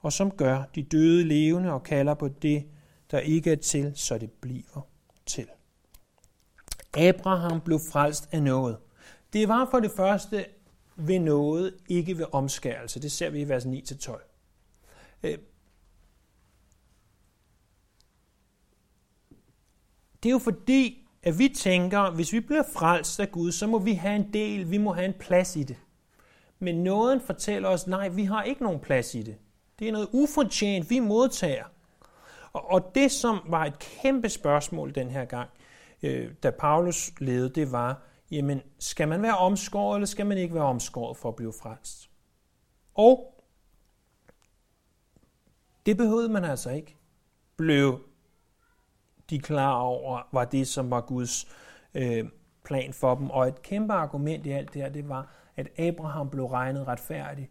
og 0.00 0.12
som 0.12 0.30
gør 0.30 0.62
de 0.74 0.82
døde 0.82 1.24
levende 1.24 1.72
og 1.72 1.82
kalder 1.82 2.14
på 2.14 2.28
det, 2.28 2.64
der 3.12 3.18
ikke 3.18 3.52
er 3.52 3.56
til, 3.56 3.92
så 3.94 4.18
det 4.18 4.30
bliver 4.32 4.88
til. 5.26 5.46
Abraham 6.94 7.60
blev 7.60 7.80
frelst 7.92 8.28
af 8.32 8.42
noget. 8.42 8.78
Det 9.32 9.48
var 9.48 9.68
for 9.70 9.80
det 9.80 9.90
første 9.90 10.44
ved 10.96 11.18
noget, 11.18 11.74
ikke 11.88 12.18
ved 12.18 12.26
omskærelse. 12.32 13.02
Det 13.02 13.12
ser 13.12 13.30
vi 13.30 13.40
i 13.40 13.48
vers 13.48 13.64
9-12. 13.64 15.18
Øh, 15.22 15.38
det 20.22 20.28
er 20.28 20.32
jo 20.32 20.38
fordi, 20.38 21.08
at 21.22 21.38
vi 21.38 21.48
tænker, 21.48 22.10
hvis 22.10 22.32
vi 22.32 22.40
bliver 22.40 22.62
frelst 22.72 23.20
af 23.20 23.32
Gud, 23.32 23.52
så 23.52 23.66
må 23.66 23.78
vi 23.78 23.92
have 23.92 24.16
en 24.16 24.32
del, 24.32 24.70
vi 24.70 24.78
må 24.78 24.92
have 24.92 25.06
en 25.06 25.14
plads 25.20 25.56
i 25.56 25.62
det. 25.62 25.76
Men 26.58 26.84
nåden 26.84 27.20
fortæller 27.20 27.68
os, 27.68 27.86
nej, 27.86 28.08
vi 28.08 28.24
har 28.24 28.42
ikke 28.42 28.62
nogen 28.62 28.80
plads 28.80 29.14
i 29.14 29.22
det. 29.22 29.36
Det 29.78 29.88
er 29.88 29.92
noget 29.92 30.08
ufortjent, 30.12 30.90
vi 30.90 30.98
modtager. 30.98 31.64
Og, 32.52 32.70
og 32.70 32.94
det, 32.94 33.10
som 33.10 33.40
var 33.48 33.64
et 33.64 33.78
kæmpe 33.78 34.28
spørgsmål 34.28 34.94
den 34.94 35.10
her 35.10 35.24
gang, 35.24 35.50
øh, 36.02 36.32
da 36.42 36.50
Paulus 36.50 37.12
levede, 37.18 37.48
det 37.48 37.72
var, 37.72 38.02
jamen, 38.30 38.62
skal 38.78 39.08
man 39.08 39.22
være 39.22 39.36
omskåret, 39.36 39.96
eller 39.96 40.06
skal 40.06 40.26
man 40.26 40.38
ikke 40.38 40.54
være 40.54 40.64
omskåret 40.64 41.16
for 41.16 41.28
at 41.28 41.36
blive 41.36 41.52
frelst? 41.62 42.10
Og 42.94 43.42
det 45.86 45.96
behøvede 45.96 46.28
man 46.28 46.44
altså 46.44 46.70
ikke. 46.70 46.96
Blev 47.56 48.00
de 49.30 49.38
klar 49.38 49.74
over, 49.74 50.28
var 50.32 50.44
det, 50.44 50.68
som 50.68 50.90
var 50.90 51.00
Guds 51.00 51.46
øh, 51.94 52.28
plan 52.64 52.92
for 52.92 53.14
dem. 53.14 53.30
Og 53.30 53.48
et 53.48 53.62
kæmpe 53.62 53.92
argument 53.92 54.46
i 54.46 54.50
alt 54.50 54.74
det 54.74 54.82
her, 54.82 54.88
det 54.88 55.08
var, 55.08 55.32
at 55.56 55.80
Abraham 55.80 56.30
blev 56.30 56.46
regnet 56.46 56.88
retfærdig, 56.88 57.50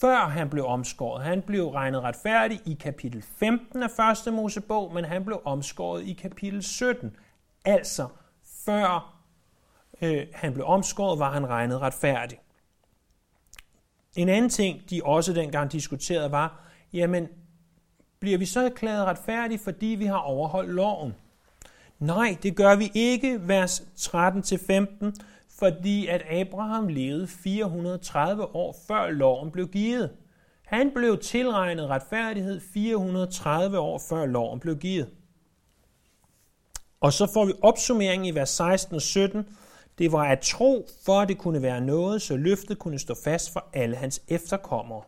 før 0.00 0.28
han 0.28 0.50
blev 0.50 0.66
omskåret. 0.66 1.24
Han 1.24 1.42
blev 1.42 1.68
regnet 1.68 2.02
retfærdig 2.02 2.60
i 2.66 2.74
kapitel 2.74 3.22
15 3.22 3.82
af 3.82 4.26
1. 4.26 4.34
Mosebog, 4.34 4.94
men 4.94 5.04
han 5.04 5.24
blev 5.24 5.40
omskåret 5.44 6.02
i 6.02 6.12
kapitel 6.12 6.62
17. 6.62 7.16
Altså, 7.64 8.08
før 8.64 9.20
øh, 10.02 10.26
han 10.34 10.54
blev 10.54 10.66
omskåret, 10.66 11.18
var 11.18 11.32
han 11.32 11.48
regnet 11.48 11.80
retfærdig. 11.80 12.38
En 14.16 14.28
anden 14.28 14.50
ting, 14.50 14.90
de 14.90 15.00
også 15.04 15.32
dengang 15.32 15.72
diskuterede, 15.72 16.32
var, 16.32 16.60
jamen, 16.92 17.28
bliver 18.20 18.38
vi 18.38 18.46
så 18.46 18.64
erklæret 18.64 19.06
retfærdige, 19.06 19.58
fordi 19.58 19.86
vi 19.86 20.06
har 20.06 20.16
overholdt 20.16 20.70
loven? 20.70 21.14
Nej, 21.98 22.36
det 22.42 22.56
gør 22.56 22.76
vi 22.76 22.90
ikke, 22.94 23.48
vers 23.48 23.80
13-15, 23.80 25.12
fordi 25.60 26.06
at 26.06 26.22
Abraham 26.30 26.88
levede 26.88 27.26
430 27.26 28.54
år 28.56 28.76
før 28.88 29.10
loven 29.10 29.50
blev 29.50 29.68
givet. 29.68 30.10
Han 30.64 30.90
blev 30.94 31.18
tilregnet 31.18 31.88
retfærdighed 31.88 32.60
430 32.60 33.78
år 33.78 33.98
før 34.08 34.26
loven 34.26 34.60
blev 34.60 34.76
givet. 34.76 35.10
Og 37.00 37.12
så 37.12 37.26
får 37.26 37.44
vi 37.44 37.52
opsummeringen 37.62 38.26
i 38.26 38.34
vers 38.34 38.50
16 38.50 38.94
og 38.94 39.02
17. 39.02 39.48
Det 39.98 40.12
var 40.12 40.24
at 40.24 40.40
tro, 40.40 40.88
for 41.04 41.20
at 41.20 41.28
det 41.28 41.38
kunne 41.38 41.62
være 41.62 41.80
noget, 41.80 42.22
så 42.22 42.36
løftet 42.36 42.78
kunne 42.78 42.98
stå 42.98 43.14
fast 43.24 43.52
for 43.52 43.68
alle 43.72 43.96
hans 43.96 44.22
efterkommere. 44.28 45.02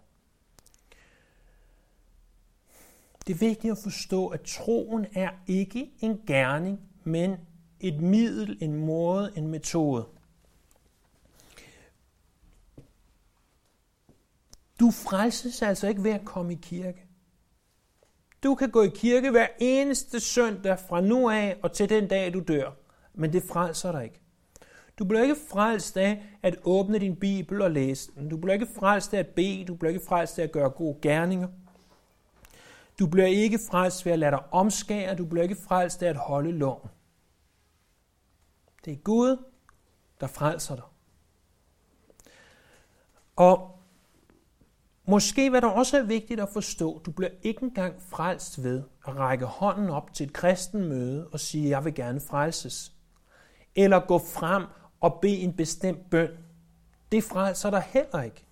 Det 3.27 3.35
er 3.35 3.39
vigtigt 3.39 3.73
at 3.73 3.79
forstå, 3.79 4.27
at 4.27 4.41
troen 4.41 5.07
er 5.15 5.31
ikke 5.47 5.91
en 6.01 6.21
gerning, 6.27 6.81
men 7.05 7.37
et 7.81 8.01
middel, 8.01 8.59
en 8.61 8.75
måde, 8.75 9.33
en 9.37 9.47
metode. 9.47 10.07
Du 14.83 14.91
frelses 14.91 15.63
altså 15.63 15.89
ikke 15.89 16.05
ved 16.05 16.11
at 16.11 16.25
komme 16.25 16.53
i 16.53 16.59
kirke. 16.63 17.07
Du 18.43 18.55
kan 18.55 18.71
gå 18.71 18.83
i 18.83 18.91
kirke 18.95 19.31
hver 19.31 19.47
eneste 19.59 20.21
søndag 20.21 20.79
fra 20.79 21.01
nu 21.01 21.31
af 21.31 21.57
og 21.63 21.73
til 21.73 21.89
den 21.89 22.09
dag, 22.09 22.35
du 22.35 22.41
dør. 22.41 22.71
Men 23.15 23.33
det 23.33 23.43
frelser 23.43 23.93
dig 23.93 24.05
ikke. 24.05 24.21
Du 24.99 25.05
bliver 25.05 25.23
ikke 25.23 25.37
frelst 25.51 25.97
af 25.97 26.23
at 26.43 26.57
åbne 26.65 26.99
din 26.99 27.17
bibel 27.17 27.63
og 27.63 27.71
læse 27.71 28.13
den. 28.15 28.29
Du 28.29 28.37
bliver 28.37 28.55
ikke 28.55 28.69
frelst 28.79 29.15
af 29.15 29.19
at 29.19 29.27
bede. 29.27 29.65
Du 29.65 29.75
bliver 29.75 29.93
ikke 29.93 30.07
frelst 30.09 30.39
af 30.39 30.43
at 30.43 30.53
gøre 30.53 30.71
gode 30.71 30.99
gerninger. 31.03 31.49
Du 32.99 33.07
bliver 33.07 33.27
ikke 33.27 33.59
frelst 33.71 34.07
ved 34.07 34.13
at 34.13 34.19
lade 34.19 34.31
dig 34.31 34.53
omskære, 34.53 35.15
du 35.15 35.25
bliver 35.25 35.43
ikke 35.43 35.57
frelst 35.57 36.03
af 36.03 36.09
at 36.09 36.17
holde 36.17 36.53
loven. 36.53 36.89
Det 38.85 38.93
er 38.93 38.97
Gud, 38.97 39.37
der 40.21 40.27
frelser 40.27 40.75
dig. 40.75 40.85
Og 43.37 43.72
måske 45.05 45.51
hvad 45.51 45.61
der 45.61 45.69
også 45.69 45.99
er 45.99 46.03
vigtigt 46.03 46.41
at 46.41 46.49
forstå, 46.49 46.99
du 46.99 47.11
bliver 47.11 47.31
ikke 47.43 47.63
engang 47.63 48.03
frelst 48.03 48.63
ved 48.63 48.83
at 49.07 49.17
række 49.17 49.45
hånden 49.45 49.91
op 49.91 50.15
til 50.15 50.27
et 50.27 50.33
kristen 50.33 50.89
møde 50.89 51.29
og 51.29 51.41
sige, 51.41 51.69
jeg 51.69 51.85
vil 51.85 51.95
gerne 51.95 52.21
frelses. 52.21 52.93
Eller 53.75 54.07
gå 54.07 54.19
frem 54.19 54.65
og 55.01 55.19
bede 55.23 55.39
en 55.39 55.57
bestemt 55.57 56.11
bøn. 56.11 56.31
Det 57.13 57.25
frelser 57.25 57.71
dig 57.71 57.83
heller 57.87 58.23
ikke. 58.23 58.45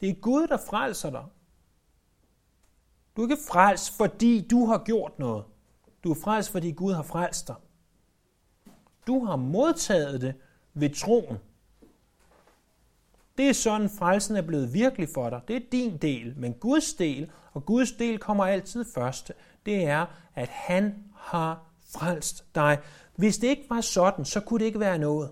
Det 0.00 0.08
er 0.08 0.14
Gud, 0.14 0.46
der 0.46 0.56
frelser 0.56 1.10
dig. 1.10 1.24
Du 3.16 3.22
er 3.22 3.30
ikke 3.30 3.42
frelst, 3.48 3.96
fordi 3.96 4.46
du 4.50 4.66
har 4.66 4.78
gjort 4.84 5.18
noget. 5.18 5.44
Du 6.04 6.10
er 6.10 6.16
frelst, 6.24 6.50
fordi 6.50 6.70
Gud 6.70 6.92
har 6.92 7.02
frelst 7.02 7.48
dig. 7.48 7.56
Du 9.06 9.24
har 9.24 9.36
modtaget 9.36 10.20
det 10.20 10.34
ved 10.74 10.90
troen. 10.90 11.38
Det 13.38 13.48
er 13.48 13.52
sådan, 13.52 13.90
frelsen 13.90 14.36
er 14.36 14.42
blevet 14.42 14.74
virkelig 14.74 15.08
for 15.14 15.30
dig. 15.30 15.40
Det 15.48 15.56
er 15.56 15.60
din 15.72 15.96
del. 15.96 16.34
Men 16.36 16.52
Guds 16.52 16.94
del, 16.94 17.30
og 17.52 17.66
Guds 17.66 17.92
del 17.92 18.18
kommer 18.18 18.44
altid 18.44 18.84
først, 18.94 19.32
det 19.66 19.84
er, 19.84 20.06
at 20.34 20.48
han 20.48 20.94
har 21.16 21.62
frelst 21.94 22.44
dig. 22.54 22.78
Hvis 23.16 23.38
det 23.38 23.48
ikke 23.48 23.66
var 23.70 23.80
sådan, 23.80 24.24
så 24.24 24.40
kunne 24.40 24.60
det 24.60 24.66
ikke 24.66 24.80
være 24.80 24.98
noget. 24.98 25.30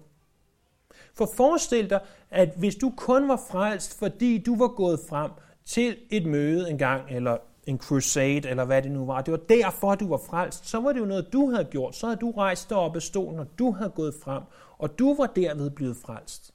For 1.14 1.28
forestil 1.36 1.90
dig, 1.90 2.00
at 2.30 2.54
hvis 2.56 2.74
du 2.74 2.92
kun 2.96 3.28
var 3.28 3.40
frelst, 3.50 3.98
fordi 3.98 4.38
du 4.38 4.56
var 4.56 4.68
gået 4.68 5.00
frem 5.08 5.30
til 5.64 5.96
et 6.10 6.26
møde 6.26 6.70
en 6.70 6.78
gang, 6.78 7.02
eller 7.10 7.36
en 7.66 7.78
crusade, 7.78 8.48
eller 8.48 8.64
hvad 8.64 8.82
det 8.82 8.90
nu 8.90 9.06
var. 9.06 9.20
Det 9.20 9.32
var 9.32 9.38
derfor, 9.38 9.94
du 9.94 10.08
var 10.08 10.20
frelst. 10.30 10.68
Så 10.68 10.80
var 10.80 10.92
det 10.92 11.00
jo 11.00 11.04
noget, 11.04 11.32
du 11.32 11.50
havde 11.50 11.64
gjort. 11.64 11.96
Så 11.96 12.06
havde 12.06 12.20
du 12.20 12.30
rejst 12.30 12.70
dig 12.70 12.76
op 12.78 12.96
af 12.96 13.02
stolen, 13.02 13.38
og 13.38 13.46
du 13.58 13.70
havde 13.70 13.90
gået 13.90 14.14
frem, 14.24 14.42
og 14.78 14.98
du 14.98 15.16
var 15.16 15.26
derved 15.26 15.70
blevet 15.70 15.96
frelst. 15.96 16.51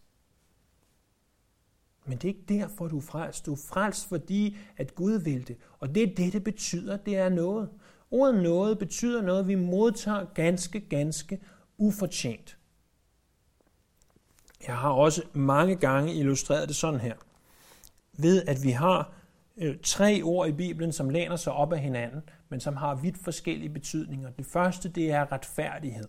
Men 2.07 2.17
det 2.17 2.23
er 2.23 2.27
ikke 2.27 2.59
derfor, 2.61 2.87
du 2.87 2.97
er 2.97 3.01
frelst. 3.01 3.45
Du 3.45 3.53
er 3.53 3.59
frelst, 3.69 4.09
fordi 4.09 4.57
at 4.77 4.95
Gud 4.95 5.19
vil 5.19 5.47
det. 5.47 5.57
Og 5.79 5.95
det 5.95 6.03
er 6.03 6.15
det, 6.15 6.33
det 6.33 6.43
betyder. 6.43 6.97
Det 6.97 7.17
er 7.17 7.29
noget. 7.29 7.69
Ordet 8.11 8.43
noget 8.43 8.79
betyder 8.79 9.21
noget, 9.21 9.47
vi 9.47 9.55
modtager 9.55 10.25
ganske, 10.33 10.79
ganske 10.79 11.39
ufortjent. 11.77 12.57
Jeg 14.67 14.77
har 14.77 14.89
også 14.89 15.23
mange 15.33 15.75
gange 15.75 16.13
illustreret 16.13 16.67
det 16.67 16.75
sådan 16.75 16.99
her. 16.99 17.15
Ved 18.13 18.43
at 18.47 18.63
vi 18.63 18.71
har 18.71 19.13
øh, 19.57 19.77
tre 19.83 20.21
ord 20.23 20.47
i 20.47 20.51
Bibelen, 20.51 20.91
som 20.91 21.09
læner 21.09 21.35
sig 21.35 21.53
op 21.53 21.73
af 21.73 21.79
hinanden, 21.79 22.21
men 22.49 22.59
som 22.59 22.75
har 22.75 22.95
vidt 22.95 23.17
forskellige 23.17 23.69
betydninger. 23.69 24.29
Det 24.29 24.45
første, 24.45 24.89
det 24.89 25.11
er 25.11 25.31
retfærdighed. 25.31 26.07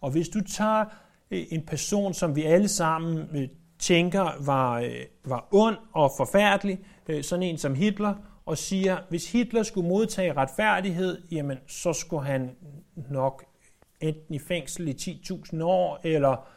Og 0.00 0.10
hvis 0.10 0.28
du 0.28 0.40
tager 0.40 0.84
øh, 1.30 1.46
en 1.50 1.66
person, 1.66 2.14
som 2.14 2.36
vi 2.36 2.42
alle 2.42 2.68
sammen 2.68 3.36
øh, 3.36 3.48
tænker 3.80 4.44
var, 4.44 4.80
øh, 4.80 5.04
var 5.24 5.48
ond 5.52 5.76
og 5.92 6.10
forfærdelig, 6.16 6.78
øh, 7.08 7.24
sådan 7.24 7.42
en 7.42 7.58
som 7.58 7.74
Hitler, 7.74 8.14
og 8.46 8.58
siger, 8.58 8.98
hvis 9.08 9.32
Hitler 9.32 9.62
skulle 9.62 9.88
modtage 9.88 10.32
retfærdighed, 10.32 11.22
jamen 11.30 11.58
så 11.66 11.92
skulle 11.92 12.26
han 12.26 12.56
nok 13.10 13.44
enten 14.00 14.34
i 14.34 14.38
fængsel 14.38 14.88
i 14.88 14.92
10.000 14.92 15.62
år, 15.62 16.00
eller 16.04 16.48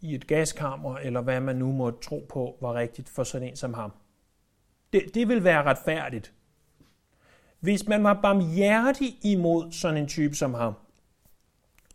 i 0.00 0.14
et 0.14 0.26
gaskammer, 0.26 0.96
eller 0.96 1.20
hvad 1.20 1.40
man 1.40 1.56
nu 1.56 1.72
må 1.72 1.90
tro 1.90 2.26
på 2.28 2.56
var 2.60 2.74
rigtigt 2.74 3.08
for 3.08 3.24
sådan 3.24 3.48
en 3.48 3.56
som 3.56 3.74
ham. 3.74 3.92
Det, 4.92 5.02
det 5.14 5.28
vil 5.28 5.44
være 5.44 5.62
retfærdigt. 5.62 6.32
Hvis 7.60 7.88
man 7.88 8.04
var 8.04 8.20
barmhjertig 8.22 9.18
imod 9.22 9.72
sådan 9.72 9.96
en 9.96 10.08
type 10.08 10.34
som 10.34 10.54
ham, 10.54 10.74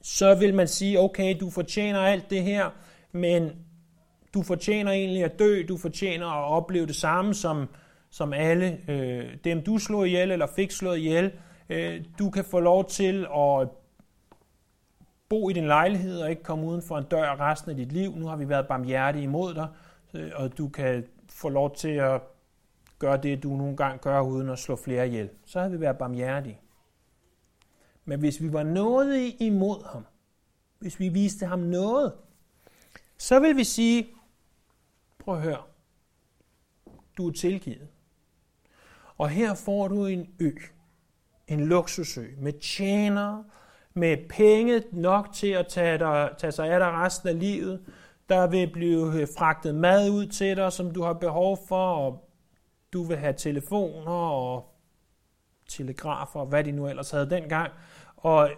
så 0.02 0.36
vil 0.36 0.54
man 0.54 0.68
sige, 0.68 1.00
okay, 1.00 1.38
du 1.40 1.50
fortjener 1.50 2.00
alt 2.00 2.30
det 2.30 2.44
her, 2.44 2.70
men 3.12 3.52
du 4.34 4.44
fortjener 4.44 4.92
egentlig 4.92 5.24
at 5.24 5.40
dø, 5.40 5.64
du 5.70 5.78
fortjener 5.78 6.28
at 6.28 6.52
opleve 6.52 6.86
det 6.86 6.96
samme 6.96 7.34
som, 7.34 7.68
som 8.10 8.34
alle 8.34 8.80
øh, 8.88 9.38
dem, 9.44 9.64
du 9.64 9.78
slog 9.78 10.08
ihjel 10.08 10.32
eller 10.32 10.48
fik 10.48 10.72
slået 10.72 10.98
ihjel. 10.98 11.32
Øh, 11.70 12.04
du 12.20 12.30
kan 12.30 12.46
få 12.46 12.60
lov 12.60 12.90
til 12.90 13.28
at 13.36 13.70
bo 15.30 15.50
i 15.50 15.54
din 15.54 15.68
lejlighed 15.68 16.22
og 16.22 16.30
ikke 16.30 16.44
komme 16.44 16.66
uden 16.66 16.82
for 16.82 16.98
en 16.98 17.04
dør 17.04 17.40
resten 17.40 17.72
af 17.72 17.78
dit 17.78 17.92
liv. 17.92 18.16
Nu 18.16 18.28
har 18.28 18.36
vi 18.36 18.50
været 18.50 18.68
barmhjertige 18.68 19.24
imod 19.24 19.54
dig, 19.54 19.68
øh, 20.14 20.32
og 20.36 20.58
du 20.58 20.70
kan 20.70 21.06
få 21.30 21.50
lov 21.50 21.76
til 21.76 21.90
at 21.90 22.22
gøre 23.00 23.18
det, 23.18 23.44
du 23.44 23.50
nogle 23.50 23.78
gange 23.78 23.98
gør, 23.98 24.22
uden 24.22 24.50
at 24.50 24.60
slå 24.60 24.76
flere 24.76 25.08
ihjel. 25.08 25.30
Så 25.46 25.62
har 25.62 25.70
vi 25.70 25.80
været 25.80 25.98
barmhjertige. 25.98 26.60
Men 28.06 28.20
hvis 28.20 28.42
vi 28.42 28.54
var 28.54 28.64
noget 28.64 29.36
imod 29.40 29.92
ham, 29.92 30.06
hvis 30.80 31.00
vi 31.00 31.10
viste 31.10 31.46
ham 31.46 31.60
noget, 31.60 32.14
så 33.18 33.40
vil 33.40 33.58
vi 33.58 33.64
sige, 33.64 34.08
prøv 35.30 35.38
at 35.38 35.44
høre, 35.44 35.64
du 37.18 37.28
er 37.28 37.32
tilgivet. 37.32 37.88
Og 39.18 39.30
her 39.30 39.54
får 39.54 39.88
du 39.88 40.06
en 40.06 40.30
ø, 40.40 40.52
en 41.48 41.66
luksusø, 41.66 42.26
med 42.38 42.54
tjenere, 42.62 43.44
med 43.94 44.18
penge 44.30 44.84
nok 44.92 45.34
til 45.34 45.48
at 45.48 45.68
tage, 45.68 45.98
dig, 45.98 46.30
tage 46.38 46.52
sig 46.52 46.70
af 46.70 46.80
dig 46.80 46.92
resten 46.92 47.30
af 47.30 47.40
livet. 47.40 47.82
Der 48.30 48.48
vil 48.48 48.72
blive 48.74 49.22
øh, 49.22 49.28
fragtet 49.38 49.76
mad 49.76 50.10
ud 50.10 50.26
til 50.26 50.58
dig, 50.58 50.74
som 50.74 50.92
du 50.92 51.04
har 51.04 51.14
behov 51.14 51.58
for, 51.68 51.94
og 51.94 52.30
du 52.94 53.04
vil 53.04 53.18
have 53.18 53.34
telefoner 53.34 54.12
og 54.12 54.76
telegrafer, 55.70 56.46
hvad 56.46 56.64
de 56.64 56.72
nu 56.72 56.88
ellers 56.88 57.12
havde 57.12 57.30
dengang. 57.30 57.72
Og, 58.18 58.50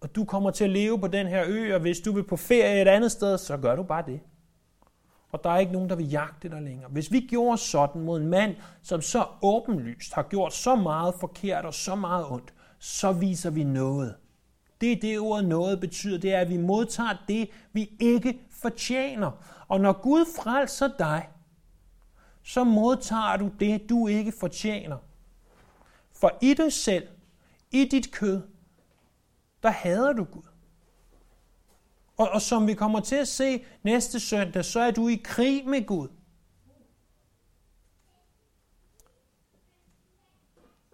og 0.00 0.16
du 0.16 0.24
kommer 0.24 0.50
til 0.50 0.64
at 0.64 0.70
leve 0.70 1.00
på 1.00 1.08
den 1.08 1.26
her 1.26 1.44
ø, 1.46 1.74
og 1.74 1.80
hvis 1.80 2.00
du 2.00 2.12
vil 2.12 2.24
på 2.24 2.36
ferie 2.36 2.82
et 2.82 2.88
andet 2.88 3.12
sted, 3.12 3.38
så 3.38 3.56
gør 3.56 3.76
du 3.76 3.82
bare 3.82 4.04
det. 4.06 4.20
Og 5.34 5.44
der 5.44 5.50
er 5.50 5.58
ikke 5.58 5.72
nogen, 5.72 5.88
der 5.88 5.96
vil 5.96 6.10
jagte 6.10 6.48
dig 6.48 6.62
længere. 6.62 6.90
Hvis 6.90 7.12
vi 7.12 7.20
gjorde 7.20 7.58
sådan 7.58 8.02
mod 8.02 8.20
en 8.20 8.26
mand, 8.26 8.56
som 8.82 9.02
så 9.02 9.26
åbenlyst 9.42 10.14
har 10.14 10.22
gjort 10.22 10.54
så 10.54 10.76
meget 10.76 11.14
forkert 11.14 11.64
og 11.64 11.74
så 11.74 11.94
meget 11.94 12.26
ondt, 12.30 12.54
så 12.78 13.12
viser 13.12 13.50
vi 13.50 13.64
noget. 13.64 14.14
Det 14.80 14.92
er 14.92 15.00
det 15.00 15.18
ordet 15.18 15.48
noget 15.48 15.80
betyder, 15.80 16.18
det 16.18 16.34
er, 16.34 16.40
at 16.40 16.48
vi 16.48 16.56
modtager 16.56 17.24
det, 17.28 17.50
vi 17.72 17.90
ikke 18.00 18.40
fortjener. 18.50 19.30
Og 19.68 19.80
når 19.80 19.92
Gud 19.92 20.26
frelser 20.42 20.90
dig, 20.98 21.28
så 22.42 22.64
modtager 22.64 23.36
du 23.36 23.50
det, 23.60 23.88
du 23.88 24.06
ikke 24.06 24.32
fortjener. 24.32 24.96
For 26.12 26.38
i 26.40 26.54
dig 26.54 26.72
selv, 26.72 27.08
i 27.70 27.84
dit 27.84 28.12
kød, 28.12 28.42
der 29.62 29.70
hader 29.70 30.12
du 30.12 30.24
Gud. 30.24 30.53
Og, 32.16 32.28
og 32.30 32.42
som 32.42 32.66
vi 32.66 32.74
kommer 32.74 33.00
til 33.00 33.16
at 33.16 33.28
se 33.28 33.64
næste 33.82 34.20
søndag, 34.20 34.64
så 34.64 34.80
er 34.80 34.90
du 34.90 35.08
i 35.08 35.20
krig 35.24 35.68
med 35.68 35.86
Gud. 35.86 36.08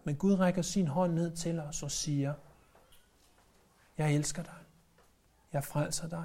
Men 0.04 0.16
Gud 0.16 0.34
rækker 0.34 0.62
sin 0.62 0.86
hånd 0.86 1.14
ned 1.14 1.36
til 1.36 1.60
os 1.60 1.82
og 1.82 1.90
siger, 1.90 2.34
jeg 3.98 4.14
elsker 4.14 4.42
dig. 4.42 4.52
Jeg 5.52 5.64
frelser 5.64 6.08
dig. 6.08 6.24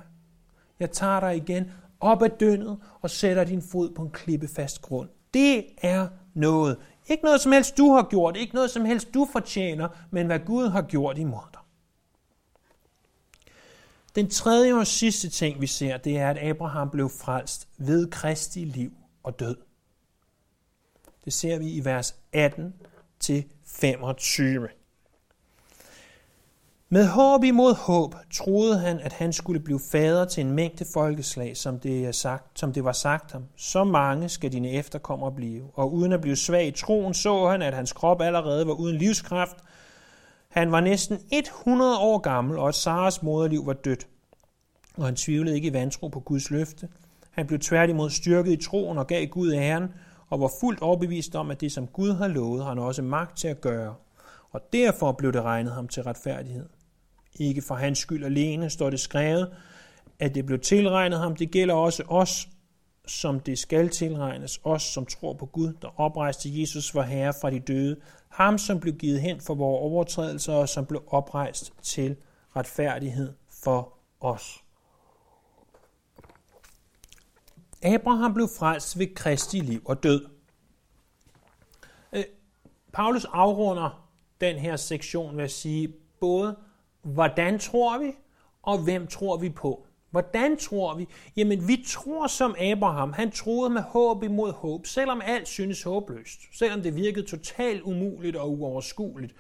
Jeg 0.80 0.92
tager 0.92 1.20
dig 1.20 1.38
igen 1.38 1.72
op 2.00 2.22
ad 2.22 2.30
dønnet 2.30 2.80
og 3.02 3.10
sætter 3.10 3.44
din 3.44 3.62
fod 3.62 3.94
på 3.94 4.02
en 4.02 4.12
klippefast 4.12 4.82
grund. 4.82 5.10
Det 5.34 5.66
er 5.82 6.08
noget. 6.34 6.78
Ikke 7.08 7.24
noget 7.24 7.42
som 7.42 7.52
helst 7.52 7.78
du 7.78 7.94
har 7.94 8.08
gjort, 8.10 8.38
ikke 8.38 8.56
noget 8.56 8.72
som 8.72 8.86
helst 8.86 9.14
du 9.14 9.28
fortjener, 9.32 9.88
men 10.12 10.26
hvad 10.26 10.40
Gud 10.40 10.68
har 10.68 10.82
gjort 10.82 11.18
imod 11.18 11.52
dig. 11.54 11.55
Den 14.16 14.30
tredje 14.30 14.74
og 14.74 14.88
sidste 14.88 15.30
ting, 15.30 15.62
vi 15.62 15.68
ser, 15.68 15.98
det 15.98 16.18
er, 16.18 16.30
at 16.30 16.38
Abraham 16.38 16.90
blev 16.90 17.10
frelst 17.10 17.68
ved 17.78 18.12
Kristi 18.12 18.60
liv 18.60 18.92
og 19.24 19.40
død. 19.40 19.58
Det 21.26 21.34
ser 21.34 21.60
vi 21.60 21.72
i 21.72 21.86
vers 21.86 22.16
18 22.34 22.74
til 23.20 23.46
25. 23.66 24.68
Med 26.90 27.08
håb 27.08 27.44
imod 27.44 27.76
håb 27.76 28.16
troede 28.34 28.80
han, 28.80 29.00
at 29.00 29.14
han 29.14 29.34
skulle 29.34 29.60
blive 29.60 29.80
fader 29.92 30.26
til 30.26 30.42
en 30.42 30.52
mængde 30.52 30.86
folkeslag, 30.94 31.58
som 31.58 31.80
det, 31.80 32.06
er 32.06 32.12
sagt, 32.12 32.60
som 32.60 32.74
det 32.74 32.84
var 32.84 32.92
sagt 32.92 33.32
ham. 33.32 33.44
Så 33.58 33.84
mange 33.84 34.30
skal 34.30 34.52
dine 34.52 34.72
efterkommere 34.72 35.32
blive. 35.32 35.64
Og 35.74 35.94
uden 35.94 36.12
at 36.12 36.22
blive 36.22 36.36
svag 36.36 36.68
i 36.68 36.72
troen, 36.72 37.14
så 37.14 37.48
han, 37.48 37.62
at 37.62 37.74
hans 37.74 37.94
krop 37.94 38.22
allerede 38.22 38.68
var 38.68 38.74
uden 38.74 38.98
livskraft. 38.98 39.58
Han 40.56 40.72
var 40.72 40.80
næsten 40.82 41.20
100 41.32 41.98
år 41.98 42.18
gammel, 42.18 42.58
og 42.58 42.74
Saras 42.74 43.24
moderliv 43.24 43.66
var 43.66 43.74
dødt. 43.74 44.08
Og 44.98 45.06
han 45.06 45.16
tvivlede 45.16 45.56
ikke 45.56 45.68
i 45.68 45.74
vantro 45.74 46.08
på 46.08 46.20
Guds 46.20 46.52
løfte. 46.52 46.88
Han 47.32 47.48
blev 47.48 47.60
tværtimod 47.60 48.10
styrket 48.10 48.52
i 48.52 48.64
troen 48.64 48.98
og 48.98 49.08
gav 49.08 49.26
Gud 49.26 49.54
æren, 49.54 49.88
og 50.30 50.40
var 50.40 50.52
fuldt 50.62 50.82
overbevist 50.82 51.36
om, 51.36 51.52
at 51.52 51.62
det, 51.62 51.72
som 51.72 51.88
Gud 51.88 52.12
har 52.12 52.28
lovet, 52.28 52.64
har 52.64 52.70
han 52.70 52.80
også 52.80 53.02
magt 53.02 53.38
til 53.38 53.48
at 53.48 53.62
gøre. 53.62 53.96
Og 54.52 54.62
derfor 54.74 55.12
blev 55.12 55.34
det 55.34 55.42
regnet 55.42 55.74
ham 55.74 55.88
til 55.88 56.04
retfærdighed. 56.04 56.70
Ikke 57.40 57.62
for 57.62 57.76
hans 57.76 58.00
skyld 58.00 58.26
alene 58.26 58.70
står 58.70 58.90
det 58.90 59.00
skrevet, 59.00 59.50
at 60.20 60.36
det 60.36 60.46
blev 60.46 60.60
tilregnet 60.60 61.20
ham. 61.20 61.36
Det 61.36 61.52
gælder 61.52 61.74
også 61.74 62.04
os, 62.08 62.48
som 63.08 63.40
det 63.40 63.60
skal 63.60 63.90
tilregnes, 63.90 64.60
os 64.64 64.84
som 64.84 65.06
tror 65.06 65.34
på 65.34 65.46
Gud, 65.46 65.74
der 65.82 66.00
oprejste 66.00 66.62
Jesus 66.62 66.92
for 66.92 67.02
Herre 67.02 67.34
fra 67.42 67.50
de 67.50 67.60
døde, 67.60 67.96
ham 68.36 68.58
som 68.58 68.80
blev 68.80 68.94
givet 68.94 69.22
hen 69.22 69.42
for 69.42 69.56
vores 69.56 69.82
overtrædelser, 69.82 70.54
og 70.54 70.70
som 70.70 70.86
blev 70.86 71.04
oprejst 71.08 71.74
til 71.82 72.16
retfærdighed 72.56 73.34
for 73.50 73.94
os. 74.20 74.64
Abraham 77.84 78.34
blev 78.34 78.48
frelst 78.58 79.00
ved 79.00 79.16
Kristi 79.16 79.60
liv 79.60 79.82
og 79.86 80.04
død. 80.04 80.26
Øh, 82.14 82.24
Paulus 82.94 83.26
afrunder 83.26 84.10
den 84.42 84.56
her 84.56 84.76
sektion 84.76 85.38
ved 85.38 85.44
at 85.44 85.52
sige 85.52 85.94
både, 86.20 86.56
hvordan 87.02 87.60
tror 87.60 87.98
vi, 87.98 88.12
og 88.62 88.84
hvem 88.84 89.08
tror 89.08 89.38
vi 89.38 89.50
på. 89.50 89.88
Hvordan 90.16 90.58
tror 90.58 90.96
vi? 90.96 91.08
Jamen, 91.38 91.68
vi 91.68 91.86
tror 91.88 92.28
som 92.28 92.56
Abraham. 92.60 93.14
Han 93.14 93.32
troede 93.32 93.70
med 93.70 93.82
håb 93.82 94.24
imod 94.24 94.52
håb, 94.52 94.86
selvom 94.86 95.22
alt 95.26 95.48
synes 95.48 95.84
håbløst. 95.84 96.40
Selvom 96.52 96.82
det 96.82 96.96
virkede 96.96 97.26
totalt 97.26 97.82
umuligt 97.82 98.36
og 98.36 98.52
uoverskueligt. 98.52 99.36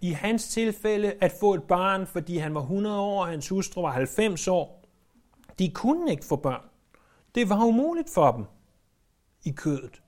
I 0.00 0.10
hans 0.10 0.48
tilfælde 0.48 1.14
at 1.20 1.32
få 1.40 1.54
et 1.54 1.62
barn, 1.62 2.06
fordi 2.06 2.36
han 2.36 2.54
var 2.54 2.60
100 2.60 3.00
år, 3.00 3.20
og 3.20 3.28
hans 3.28 3.48
hustru 3.48 3.82
var 3.82 3.90
90 3.90 4.48
år. 4.48 4.84
De 5.58 5.70
kunne 5.70 6.10
ikke 6.10 6.24
få 6.24 6.36
børn. 6.36 6.64
Det 7.34 7.48
var 7.48 7.64
umuligt 7.64 8.10
for 8.10 8.32
dem 8.32 8.44
i 9.44 9.50
kødet. 9.50 10.02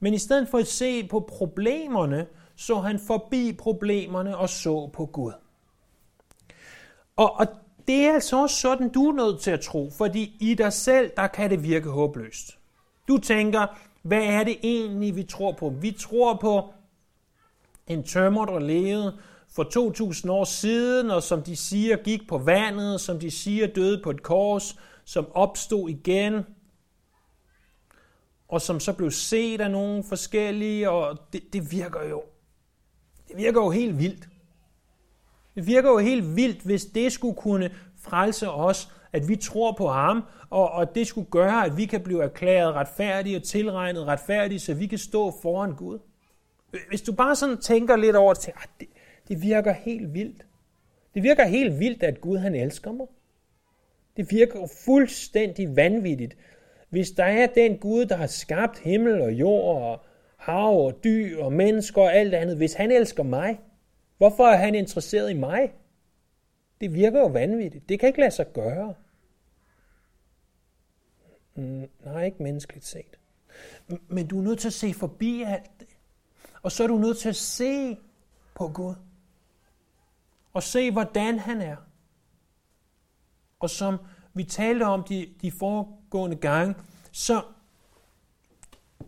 Men 0.00 0.14
i 0.14 0.18
stedet 0.18 0.48
for 0.48 0.58
at 0.58 0.66
se 0.66 1.08
på 1.08 1.20
problemerne, 1.28 2.26
så 2.56 2.74
han 2.80 2.98
forbi 2.98 3.52
problemerne 3.52 4.36
og 4.36 4.48
så 4.48 4.90
på 4.92 5.06
Gud. 5.06 5.32
Og, 7.16 7.32
og 7.34 7.46
det 7.90 8.04
er 8.04 8.14
altså 8.14 8.42
også 8.42 8.56
sådan, 8.56 8.88
du 8.88 9.08
er 9.08 9.12
nødt 9.12 9.40
til 9.40 9.50
at 9.50 9.60
tro, 9.60 9.90
fordi 9.98 10.36
i 10.40 10.54
dig 10.54 10.72
selv, 10.72 11.10
der 11.16 11.26
kan 11.26 11.50
det 11.50 11.62
virke 11.62 11.88
håbløst. 11.88 12.58
Du 13.08 13.18
tænker, 13.18 13.66
hvad 14.02 14.22
er 14.22 14.44
det 14.44 14.56
egentlig, 14.62 15.16
vi 15.16 15.22
tror 15.22 15.52
på? 15.52 15.68
Vi 15.80 15.90
tror 15.90 16.34
på 16.34 16.74
en 17.86 18.04
tømmer, 18.04 18.44
der 18.44 18.58
levede 18.58 19.18
for 19.48 19.62
2000 19.62 20.32
år 20.32 20.44
siden, 20.44 21.10
og 21.10 21.22
som 21.22 21.42
de 21.42 21.56
siger 21.56 21.96
gik 21.96 22.28
på 22.28 22.38
vandet, 22.38 23.00
som 23.00 23.18
de 23.18 23.30
siger 23.30 23.66
døde 23.66 24.00
på 24.02 24.10
et 24.10 24.22
kors, 24.22 24.76
som 25.04 25.26
opstod 25.34 25.88
igen. 25.88 26.44
og 28.48 28.60
som 28.60 28.80
så 28.80 28.92
blev 28.92 29.10
set 29.10 29.60
af 29.60 29.70
nogle 29.70 30.04
forskellige, 30.04 30.90
og 30.90 31.18
det, 31.32 31.52
det 31.52 31.72
virker 31.72 32.08
jo 32.08 32.22
det 33.28 33.36
virker 33.36 33.60
jo 33.60 33.70
helt 33.70 33.98
vildt. 33.98 34.28
Det 35.60 35.68
virker 35.68 35.90
jo 35.90 35.98
helt 35.98 36.36
vildt, 36.36 36.62
hvis 36.62 36.84
det 36.84 37.12
skulle 37.12 37.34
kunne 37.34 37.70
frelse 37.98 38.50
os, 38.50 38.88
at 39.12 39.28
vi 39.28 39.36
tror 39.36 39.72
på 39.78 39.88
ham, 39.88 40.22
og, 40.50 40.70
og 40.70 40.94
det 40.94 41.06
skulle 41.06 41.30
gøre, 41.30 41.64
at 41.66 41.76
vi 41.76 41.86
kan 41.86 42.00
blive 42.00 42.22
erklæret 42.22 42.74
retfærdige 42.74 43.36
og 43.36 43.42
tilregnet 43.42 44.06
retfærdige, 44.06 44.58
så 44.58 44.74
vi 44.74 44.86
kan 44.86 44.98
stå 44.98 45.34
foran 45.42 45.74
Gud. 45.74 45.98
Hvis 46.88 47.02
du 47.02 47.12
bare 47.12 47.36
sådan 47.36 47.58
tænker 47.58 47.96
lidt 47.96 48.16
over 48.16 48.34
det, 48.34 48.42
tænker, 48.42 48.60
ah, 48.60 48.66
det, 48.80 48.88
det 49.28 49.42
virker 49.42 49.72
helt 49.72 50.14
vildt. 50.14 50.46
Det 51.14 51.22
virker 51.22 51.44
helt 51.44 51.78
vildt, 51.80 52.02
at 52.02 52.20
Gud 52.20 52.38
han 52.38 52.54
elsker 52.54 52.92
mig. 52.92 53.06
Det 54.16 54.30
virker 54.30 54.60
jo 54.60 54.68
fuldstændig 54.84 55.76
vanvittigt, 55.76 56.36
hvis 56.90 57.10
der 57.10 57.24
er 57.24 57.46
den 57.46 57.78
Gud, 57.78 58.06
der 58.06 58.16
har 58.16 58.26
skabt 58.26 58.78
himmel 58.78 59.20
og 59.20 59.32
jord 59.32 59.76
og 59.76 60.04
hav 60.36 60.84
og 60.86 61.04
dyr 61.04 61.42
og 61.44 61.52
mennesker 61.52 62.02
og 62.02 62.14
alt 62.14 62.34
andet. 62.34 62.56
Hvis 62.56 62.74
han 62.74 62.92
elsker 62.92 63.22
mig, 63.22 63.58
hvorfor 64.20 64.46
er 64.46 64.56
han 64.56 64.74
interesseret 64.74 65.30
i 65.30 65.34
mig? 65.34 65.72
Det 66.80 66.94
virker 66.94 67.20
jo 67.20 67.26
vanvittigt. 67.26 67.88
Det 67.88 68.00
kan 68.00 68.06
ikke 68.06 68.20
lade 68.20 68.30
sig 68.30 68.52
gøre. 68.52 68.94
Mm, 71.54 71.88
nej, 72.04 72.24
ikke 72.24 72.42
menneskeligt 72.42 72.86
set. 72.86 73.18
Men 74.08 74.26
du 74.26 74.38
er 74.38 74.42
nødt 74.42 74.58
til 74.58 74.68
at 74.68 74.72
se 74.72 74.94
forbi 74.94 75.42
alt 75.42 75.80
det. 75.80 75.88
Og 76.62 76.72
så 76.72 76.82
er 76.82 76.86
du 76.86 76.98
nødt 76.98 77.18
til 77.18 77.28
at 77.28 77.36
se 77.36 77.98
på 78.54 78.68
Gud. 78.68 78.94
Og 80.52 80.62
se, 80.62 80.90
hvordan 80.90 81.38
han 81.38 81.60
er. 81.60 81.76
Og 83.60 83.70
som 83.70 83.98
vi 84.34 84.44
talte 84.44 84.82
om 84.82 85.04
de, 85.04 85.34
de 85.42 85.52
foregående 85.52 86.36
gange, 86.36 86.74
så 87.12 87.42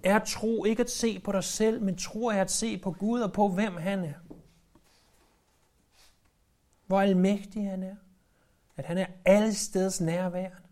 er 0.02 0.18
tro 0.18 0.64
ikke 0.64 0.82
at 0.82 0.90
se 0.90 1.20
på 1.20 1.32
dig 1.32 1.44
selv, 1.44 1.82
men 1.82 1.96
tro 1.96 2.26
er 2.26 2.40
at 2.40 2.50
se 2.50 2.78
på 2.78 2.90
Gud 2.90 3.20
og 3.20 3.32
på, 3.32 3.48
hvem 3.48 3.76
han 3.76 4.04
er. 4.04 4.31
Hvor 6.86 7.00
almægtig 7.00 7.70
han 7.70 7.82
er. 7.82 7.96
At 8.76 8.84
han 8.84 8.98
er 8.98 9.06
alle 9.24 9.54
steds 9.54 10.00
nærværende. 10.00 10.68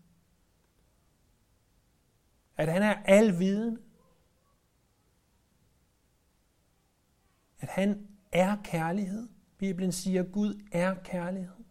At 2.57 2.67
han 2.67 2.83
er 2.83 2.95
alviden. 3.05 3.79
At 7.59 7.69
han 7.69 8.07
er 8.31 8.57
kærlighed. 8.63 9.29
Bibelen 9.57 9.91
siger, 9.91 10.23
at 10.23 10.31
Gud 10.31 10.67
er 10.71 10.95
kærlighed. 11.03 11.63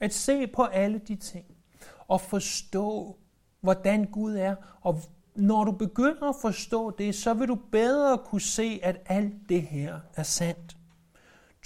At 0.00 0.14
se 0.14 0.46
på 0.46 0.64
alle 0.64 0.98
de 0.98 1.16
ting 1.16 1.56
og 2.08 2.20
forstå, 2.20 3.18
hvordan 3.60 4.04
Gud 4.04 4.34
er. 4.34 4.56
Og 4.80 5.00
når 5.34 5.64
du 5.64 5.72
begynder 5.72 6.28
at 6.28 6.36
forstå 6.40 6.90
det, 6.90 7.14
så 7.14 7.34
vil 7.34 7.48
du 7.48 7.54
bedre 7.54 8.18
kunne 8.18 8.40
se, 8.40 8.80
at 8.82 9.00
alt 9.06 9.48
det 9.48 9.62
her 9.62 10.00
er 10.14 10.22
sandt. 10.22 10.77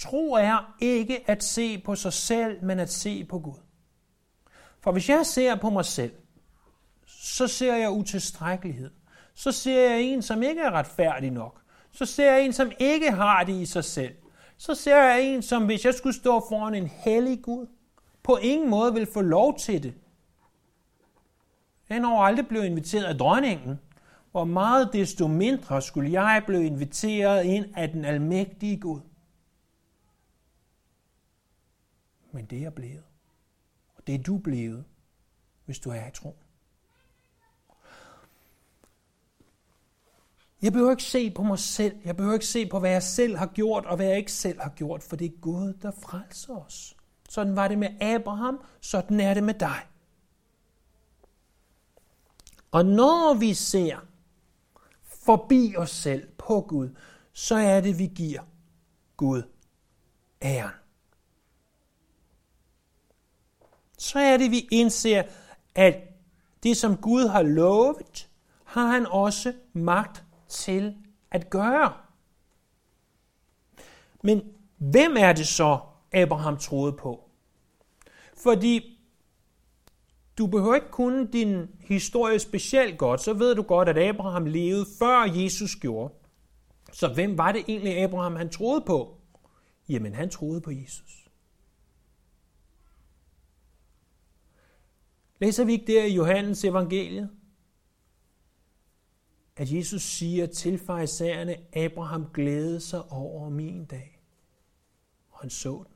Tro 0.03 0.33
er 0.33 0.75
ikke 0.79 1.23
at 1.29 1.43
se 1.43 1.77
på 1.77 1.95
sig 1.95 2.13
selv, 2.13 2.63
men 2.63 2.79
at 2.79 2.91
se 2.91 3.23
på 3.23 3.39
Gud. 3.39 3.59
For 4.81 4.91
hvis 4.91 5.09
jeg 5.09 5.25
ser 5.25 5.55
på 5.55 5.69
mig 5.69 5.85
selv, 5.85 6.11
så 7.05 7.47
ser 7.47 7.75
jeg 7.75 7.91
utilstrækkelighed. 7.91 8.91
Så 9.33 9.51
ser 9.51 9.89
jeg 9.89 10.01
en, 10.01 10.21
som 10.21 10.43
ikke 10.43 10.61
er 10.61 10.71
retfærdig 10.71 11.31
nok. 11.31 11.61
Så 11.91 12.05
ser 12.05 12.31
jeg 12.31 12.45
en, 12.45 12.53
som 12.53 12.71
ikke 12.79 13.11
har 13.11 13.43
det 13.43 13.53
i 13.53 13.65
sig 13.65 13.83
selv. 13.83 14.15
Så 14.57 14.75
ser 14.75 14.97
jeg 14.97 15.21
en, 15.21 15.41
som 15.41 15.65
hvis 15.65 15.85
jeg 15.85 15.93
skulle 15.93 16.15
stå 16.15 16.45
foran 16.49 16.75
en 16.75 16.87
hellig 16.87 17.41
Gud, 17.41 17.67
på 18.23 18.37
ingen 18.37 18.69
måde 18.69 18.93
vil 18.93 19.07
få 19.13 19.21
lov 19.21 19.59
til 19.59 19.83
det. 19.83 19.93
Han 21.89 22.03
har 22.03 22.15
aldrig 22.15 22.47
blevet 22.47 22.65
inviteret 22.65 23.03
af 23.03 23.17
dronningen, 23.17 23.79
hvor 24.31 24.43
meget 24.43 24.89
desto 24.93 25.27
mindre 25.27 25.81
skulle 25.81 26.11
jeg 26.11 26.43
blive 26.47 26.65
inviteret 26.65 27.43
ind 27.43 27.65
af 27.75 27.89
den 27.89 28.05
almægtige 28.05 28.79
Gud. 28.79 28.99
Men 32.33 32.45
det 32.45 32.63
er 32.63 32.69
blevet. 32.69 33.03
Og 33.95 34.07
det 34.07 34.15
er 34.15 34.23
du 34.23 34.37
blevet, 34.37 34.85
hvis 35.65 35.79
du 35.79 35.89
er 35.89 36.07
i 36.07 36.11
tro. 36.11 36.35
Jeg 40.61 40.71
behøver 40.71 40.91
ikke 40.91 41.03
se 41.03 41.31
på 41.31 41.43
mig 41.43 41.59
selv. 41.59 41.95
Jeg 42.05 42.17
behøver 42.17 42.33
ikke 42.33 42.45
se 42.45 42.65
på, 42.69 42.79
hvad 42.79 42.91
jeg 42.91 43.03
selv 43.03 43.37
har 43.37 43.47
gjort, 43.47 43.85
og 43.85 43.95
hvad 43.95 44.05
jeg 44.05 44.17
ikke 44.17 44.31
selv 44.31 44.61
har 44.61 44.69
gjort, 44.69 45.03
for 45.03 45.15
det 45.15 45.25
er 45.25 45.39
Gud, 45.41 45.73
der 45.73 45.91
frelser 45.91 46.55
os. 46.55 46.97
Sådan 47.29 47.55
var 47.55 47.67
det 47.67 47.77
med 47.77 48.01
Abraham, 48.01 48.63
sådan 48.81 49.19
er 49.19 49.33
det 49.33 49.43
med 49.43 49.53
dig. 49.53 49.87
Og 52.71 52.85
når 52.85 53.33
vi 53.39 53.53
ser 53.53 53.99
forbi 55.03 55.75
os 55.77 55.91
selv 55.91 56.27
på 56.37 56.61
Gud, 56.61 56.89
så 57.33 57.55
er 57.55 57.81
det, 57.81 57.99
vi 57.99 58.07
giver 58.15 58.41
Gud 59.17 59.43
æren. 60.41 60.82
Så 64.03 64.19
er 64.19 64.37
det, 64.37 64.51
vi 64.51 64.67
indser, 64.71 65.23
at 65.75 65.95
det, 66.63 66.77
som 66.77 66.97
Gud 66.97 67.27
har 67.27 67.43
lovet, 67.43 68.29
har 68.63 68.87
han 68.87 69.05
også 69.05 69.53
magt 69.73 70.23
til 70.49 70.95
at 71.31 71.49
gøre. 71.49 71.93
Men 74.23 74.41
hvem 74.77 75.15
er 75.19 75.33
det 75.33 75.47
så, 75.47 75.79
Abraham 76.13 76.57
troede 76.57 76.93
på? 76.93 77.29
Fordi 78.37 78.99
du 80.37 80.47
behøver 80.47 80.75
ikke 80.75 80.91
kunne 80.91 81.27
din 81.27 81.67
historie 81.79 82.39
specielt 82.39 82.97
godt, 82.97 83.21
så 83.21 83.33
ved 83.33 83.55
du 83.55 83.61
godt, 83.61 83.89
at 83.89 83.97
Abraham 83.97 84.45
levede 84.45 84.85
før 84.99 85.23
Jesus 85.23 85.75
gjorde. 85.75 86.13
Så 86.93 87.07
hvem 87.07 87.37
var 87.37 87.51
det 87.51 87.63
egentlig 87.67 88.03
Abraham 88.03 88.35
han 88.35 88.49
troede 88.49 88.81
på? 88.81 89.17
Jamen 89.89 90.13
han 90.13 90.29
troede 90.29 90.61
på 90.61 90.71
Jesus. 90.71 91.22
Læser 95.39 95.63
vi 95.63 95.71
ikke 95.71 95.93
der 95.93 96.03
i 96.03 96.13
Johannes 96.13 96.63
evangeliet? 96.63 97.29
At 99.55 99.71
Jesus 99.71 100.01
siger 100.01 100.45
til 100.45 100.77
farisæerne, 100.77 101.57
Abraham 101.75 102.25
glædede 102.33 102.81
sig 102.81 103.11
over 103.11 103.49
min 103.49 103.85
dag. 103.85 104.21
Og 105.29 105.39
han 105.39 105.49
så 105.49 105.83
den. 105.87 105.93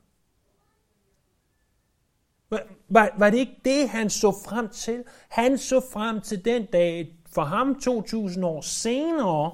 Var, 2.88 3.14
var 3.18 3.30
det 3.30 3.38
ikke 3.38 3.60
det, 3.64 3.88
han 3.88 4.10
så 4.10 4.32
frem 4.44 4.68
til? 4.68 5.04
Han 5.28 5.58
så 5.58 5.80
frem 5.92 6.20
til 6.20 6.44
den 6.44 6.66
dag, 6.66 7.18
for 7.32 7.44
ham 7.44 7.80
2000 7.80 8.44
år 8.44 8.60
senere, 8.60 9.52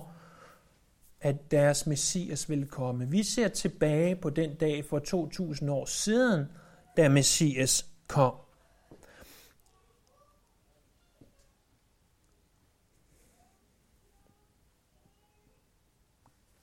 at 1.20 1.50
deres 1.50 1.86
messias 1.86 2.50
ville 2.50 2.66
komme. 2.66 3.10
Vi 3.10 3.22
ser 3.22 3.48
tilbage 3.48 4.16
på 4.16 4.30
den 4.30 4.54
dag 4.54 4.84
for 4.84 4.98
2000 4.98 5.70
år 5.70 5.84
siden, 5.84 6.44
da 6.96 7.08
messias 7.08 7.86
kom. 8.08 8.34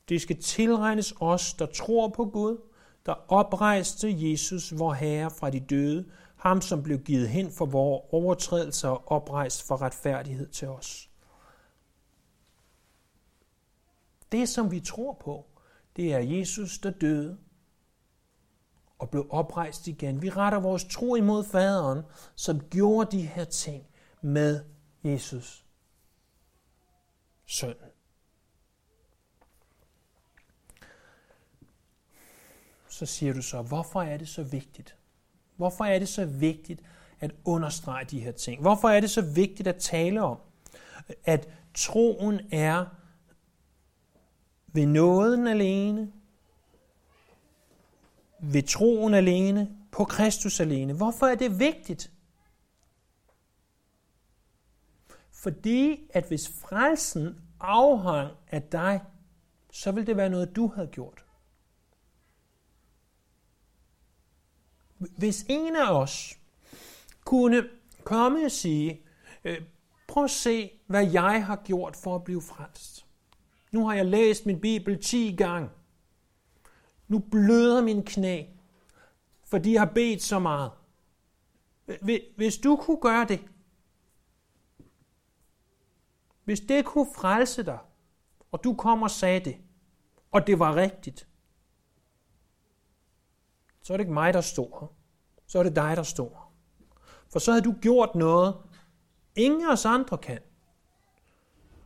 Det 0.10 0.22
skal 0.22 0.42
tilregnes 0.42 1.14
os, 1.20 1.54
der 1.54 1.66
tror 1.66 2.08
på 2.08 2.26
Gud, 2.26 2.58
der 3.06 3.14
oprejste 3.28 4.08
Jesus, 4.32 4.80
vor 4.80 4.94
Herre 4.94 5.32
fra 5.32 5.50
de 5.50 5.60
døde, 5.60 6.06
ham 6.36 6.62
som 6.62 6.84
blev 6.84 7.00
givet 7.00 7.30
hen 7.30 7.52
for 7.52 7.66
vores 7.66 8.02
overtrædelser 8.12 8.90
og 8.90 9.12
oprejst 9.12 9.68
for 9.68 9.82
retfærdighed 9.82 10.48
til 10.48 10.68
os. 10.68 11.10
Det, 14.32 14.50
som 14.50 14.72
vi 14.72 14.80
tror 14.80 15.14
på, 15.14 15.46
det 15.96 16.14
er 16.14 16.20
Jesus, 16.20 16.80
der 16.80 16.92
døde 16.92 17.38
og 19.00 19.10
blev 19.10 19.28
oprejst 19.30 19.88
igen. 19.88 20.22
Vi 20.22 20.30
retter 20.30 20.60
vores 20.60 20.86
tro 20.86 21.16
imod 21.16 21.44
faderen, 21.44 22.02
som 22.36 22.60
gjorde 22.60 23.18
de 23.18 23.22
her 23.22 23.46
ting 23.46 23.88
med 24.22 24.64
Jesus, 25.04 25.66
søn. 27.46 27.76
Så 33.02 33.06
siger 33.06 33.34
du 33.34 33.42
så, 33.42 33.62
hvorfor 33.62 34.02
er 34.02 34.18
det 34.18 34.28
så 34.28 34.44
vigtigt? 34.44 34.96
Hvorfor 35.56 35.86
er 35.86 36.00
det 36.00 36.08
så 36.08 36.26
vigtigt 36.26 36.82
at 37.20 37.32
understrege 37.46 38.06
de 38.06 38.20
her 38.20 38.32
ting? 38.32 38.62
Hvorfor 38.62 38.90
er 38.90 39.00
det 39.00 39.10
så 39.10 39.22
vigtigt 39.22 39.68
at 39.68 39.76
tale 39.76 40.22
om, 40.22 40.38
at 41.24 41.50
troen 41.74 42.40
er 42.52 42.86
ved 44.68 44.86
nåden 44.86 45.48
alene, 45.48 46.12
ved 48.40 48.64
troen 48.64 49.14
alene, 49.14 49.78
på 49.92 50.06
Kristus 50.06 50.60
alene. 50.60 50.94
Hvorfor 50.94 51.26
er 51.26 51.36
det 51.36 51.60
vigtigt? 51.60 52.12
Fordi 55.32 56.10
at 56.14 56.28
hvis 56.28 56.50
frelsen 56.50 57.42
afhang 57.60 58.32
af 58.52 58.64
dig, 58.64 59.02
så 59.72 59.92
vil 59.92 60.08
det 60.08 60.18
være 60.18 60.30
noget, 60.30 60.56
du 60.56 60.68
havde 60.68 60.88
gjort. 60.88 61.26
Hvis 65.18 65.46
en 65.50 65.76
af 65.76 65.92
os 65.92 66.38
kunne 67.26 67.70
komme 68.04 68.46
og 68.46 68.52
sige, 68.52 69.02
øh, 69.44 69.62
prøv 70.08 70.24
at 70.24 70.32
se, 70.32 70.72
hvad 70.88 71.12
jeg 71.12 71.46
har 71.46 71.56
gjort 71.56 71.96
for 71.96 72.16
at 72.16 72.24
blive 72.24 72.42
frelst. 72.42 73.06
Nu 73.72 73.88
har 73.88 73.96
jeg 73.96 74.06
læst 74.06 74.46
min 74.46 74.62
Bibel 74.62 75.04
10 75.04 75.36
gange. 75.38 75.70
Nu 77.08 77.20
bløder 77.20 77.82
min 77.82 78.06
knæ, 78.06 78.44
fordi 79.46 79.74
jeg 79.74 79.82
har 79.82 79.92
bedt 79.94 80.24
så 80.24 80.40
meget. 80.40 80.72
Hvis 82.36 82.58
du 82.58 82.76
kunne 82.76 83.02
gøre 83.02 83.26
det, 83.26 83.40
hvis 86.44 86.60
det 86.60 86.86
kunne 86.86 87.08
frelse 87.16 87.64
dig, 87.64 87.80
og 88.52 88.64
du 88.64 88.74
kom 88.74 89.02
og 89.02 89.12
sagde 89.12 89.40
det, 89.40 89.58
og 90.32 90.48
det 90.48 90.60
var 90.60 90.76
rigtigt, 90.76 91.28
så 93.84 93.94
er 93.94 93.98
det 93.98 94.04
ikke 94.04 94.14
mig, 94.14 94.34
der 94.34 94.42
står. 94.42 94.96
Så 95.48 95.60
er 95.60 95.64
det 95.64 95.76
dig, 95.76 95.98
der 95.98 96.04
står 96.04 96.54
For 97.32 97.40
så 97.40 97.52
havde 97.52 97.64
du 97.64 97.76
gjort 97.82 98.16
noget, 98.16 98.56
ingen 99.36 99.62
af 99.62 99.72
os 99.72 99.86
andre 99.86 100.18
kan. 100.18 100.40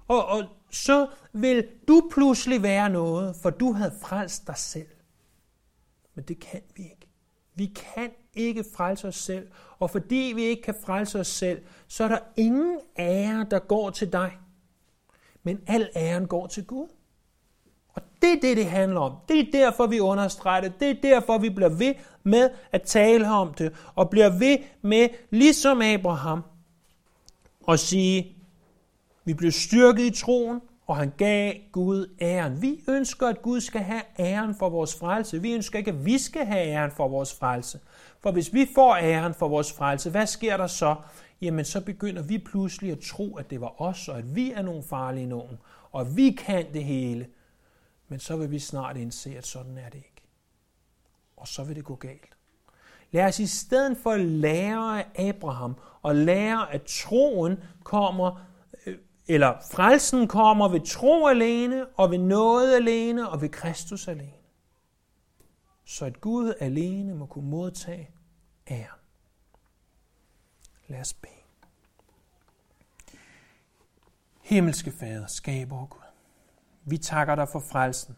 Og, 0.07 0.25
og 0.25 0.43
så 0.71 1.07
vil 1.33 1.67
du 1.87 2.09
pludselig 2.11 2.63
være 2.63 2.89
noget, 2.89 3.35
for 3.35 3.49
du 3.49 3.71
havde 3.71 3.93
frelst 4.01 4.47
dig 4.47 4.57
selv. 4.57 4.87
Men 6.15 6.25
det 6.25 6.39
kan 6.39 6.61
vi 6.75 6.83
ikke. 6.83 7.07
Vi 7.55 7.65
kan 7.65 8.11
ikke 8.33 8.65
frelse 8.75 9.07
os 9.07 9.15
selv, 9.15 9.51
og 9.79 9.89
fordi 9.89 10.31
vi 10.35 10.43
ikke 10.43 10.61
kan 10.61 10.75
frelse 10.85 11.19
os 11.19 11.27
selv, 11.27 11.65
så 11.87 12.03
er 12.03 12.07
der 12.07 12.19
ingen 12.37 12.79
ære, 12.99 13.47
der 13.51 13.59
går 13.59 13.89
til 13.89 14.13
dig. 14.13 14.37
Men 15.43 15.63
al 15.67 15.89
æren 15.95 16.27
går 16.27 16.47
til 16.47 16.65
Gud. 16.65 16.87
Det 18.21 18.31
er 18.31 18.39
det, 18.41 18.57
det 18.57 18.65
handler 18.65 18.99
om. 18.99 19.13
Det 19.29 19.39
er 19.39 19.51
derfor, 19.51 19.87
vi 19.87 19.99
understreger 19.99 20.61
det. 20.61 20.79
Det 20.79 20.89
er 20.89 20.95
derfor, 21.01 21.37
vi 21.37 21.49
bliver 21.49 21.69
ved 21.69 21.93
med 22.23 22.49
at 22.71 22.81
tale 22.81 23.29
om 23.29 23.53
det, 23.53 23.73
og 23.95 24.09
bliver 24.09 24.29
ved 24.29 24.57
med, 24.81 25.09
ligesom 25.29 25.81
Abraham, 25.81 26.43
at 27.67 27.79
sige, 27.79 28.35
vi 29.25 29.33
blev 29.33 29.51
styrket 29.51 30.03
i 30.03 30.21
troen, 30.21 30.61
og 30.87 30.95
han 30.97 31.11
gav 31.17 31.53
Gud 31.71 32.09
æren. 32.21 32.61
Vi 32.61 32.83
ønsker, 32.87 33.27
at 33.27 33.41
Gud 33.41 33.61
skal 33.61 33.81
have 33.81 34.01
æren 34.19 34.55
for 34.55 34.69
vores 34.69 34.99
frelse. 34.99 35.41
Vi 35.41 35.53
ønsker 35.53 35.79
ikke, 35.79 35.91
at 35.91 36.05
vi 36.05 36.17
skal 36.17 36.45
have 36.45 36.65
æren 36.67 36.91
for 36.91 37.07
vores 37.07 37.33
frelse. 37.33 37.79
For 38.19 38.31
hvis 38.31 38.53
vi 38.53 38.67
får 38.75 38.95
æren 38.95 39.33
for 39.33 39.47
vores 39.47 39.73
frelse, 39.73 40.09
hvad 40.09 40.27
sker 40.27 40.57
der 40.57 40.67
så? 40.67 40.95
Jamen, 41.41 41.65
så 41.65 41.81
begynder 41.81 42.21
vi 42.21 42.37
pludselig 42.37 42.91
at 42.91 42.99
tro, 42.99 43.35
at 43.37 43.49
det 43.49 43.61
var 43.61 43.81
os, 43.81 44.07
og 44.07 44.17
at 44.17 44.35
vi 44.35 44.51
er 44.51 44.61
nogle 44.61 44.83
farlige 44.83 45.27
nogen, 45.27 45.57
og 45.91 46.01
at 46.01 46.17
vi 46.17 46.31
kan 46.31 46.65
det 46.73 46.83
hele. 46.83 47.27
Men 48.07 48.19
så 48.19 48.37
vil 48.37 48.51
vi 48.51 48.59
snart 48.59 48.97
indse, 48.97 49.37
at 49.37 49.47
sådan 49.47 49.77
er 49.77 49.89
det 49.89 49.97
ikke. 49.97 50.23
Og 51.37 51.47
så 51.47 51.63
vil 51.63 51.75
det 51.75 51.85
gå 51.85 51.95
galt. 51.95 52.37
Lad 53.11 53.25
os 53.25 53.39
i 53.39 53.47
stedet 53.47 53.97
for 53.97 54.15
lære 54.15 54.99
af 54.99 55.29
Abraham 55.29 55.75
og 56.01 56.15
lære, 56.15 56.73
at 56.73 56.83
troen 56.83 57.63
kommer, 57.83 58.45
øh, 58.85 58.97
eller 59.27 59.57
frelsen 59.71 60.27
kommer 60.27 60.67
ved 60.67 60.81
tro 60.85 61.27
alene, 61.27 61.85
og 61.87 62.11
ved 62.11 62.17
noget 62.17 62.75
alene, 62.75 63.29
og 63.29 63.41
ved 63.41 63.49
Kristus 63.49 64.07
alene. 64.07 64.31
Så 65.85 66.05
at 66.05 66.21
Gud 66.21 66.53
alene 66.59 67.15
må 67.15 67.25
kunne 67.25 67.49
modtage 67.49 68.09
ære. 68.71 68.95
Lad 70.87 70.99
os 70.99 71.13
bede. 71.13 71.33
Himmelske 74.41 74.91
Fader, 74.91 75.27
skaber 75.27 75.85
Gud. 75.85 76.04
Vi 76.85 76.97
takker 76.97 77.35
dig 77.35 77.49
for 77.49 77.59
frelsen. 77.59 78.17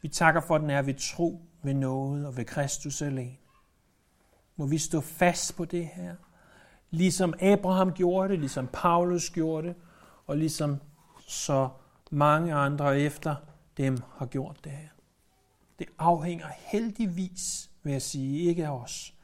Vi 0.00 0.08
takker 0.08 0.40
for, 0.40 0.54
at 0.54 0.60
den 0.60 0.70
er 0.70 0.82
ved 0.82 0.94
tro, 0.94 1.40
ved 1.62 1.74
noget 1.74 2.26
og 2.26 2.36
ved 2.36 2.44
Kristus 2.44 3.02
alene. 3.02 3.36
Må 4.56 4.66
vi 4.66 4.78
stå 4.78 5.00
fast 5.00 5.56
på 5.56 5.64
det 5.64 5.86
her, 5.86 6.14
ligesom 6.90 7.34
Abraham 7.40 7.92
gjorde 7.92 8.28
det, 8.28 8.38
ligesom 8.38 8.68
Paulus 8.72 9.30
gjorde 9.30 9.68
det, 9.68 9.76
og 10.26 10.36
ligesom 10.36 10.80
så 11.26 11.68
mange 12.10 12.54
andre 12.54 13.00
efter 13.00 13.36
dem 13.76 13.98
har 14.16 14.26
gjort 14.26 14.64
det 14.64 14.72
her. 14.72 14.88
Det 15.78 15.86
afhænger 15.98 16.46
heldigvis, 16.56 17.70
vil 17.82 17.92
jeg 17.92 18.02
sige, 18.02 18.48
ikke 18.48 18.66
af 18.66 18.70
os, 18.70 19.14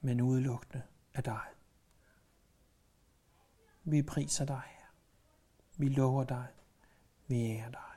men 0.00 0.20
udelukkende 0.20 0.82
af 1.14 1.22
dig. 1.22 1.44
Vi 3.84 4.02
priser 4.02 4.44
dig, 4.44 4.62
her. 4.66 4.86
Vi 5.76 5.88
lover 5.88 6.24
dig. 6.24 6.46
Vi 7.26 7.46
ærer 7.46 7.70
dig. 7.70 7.93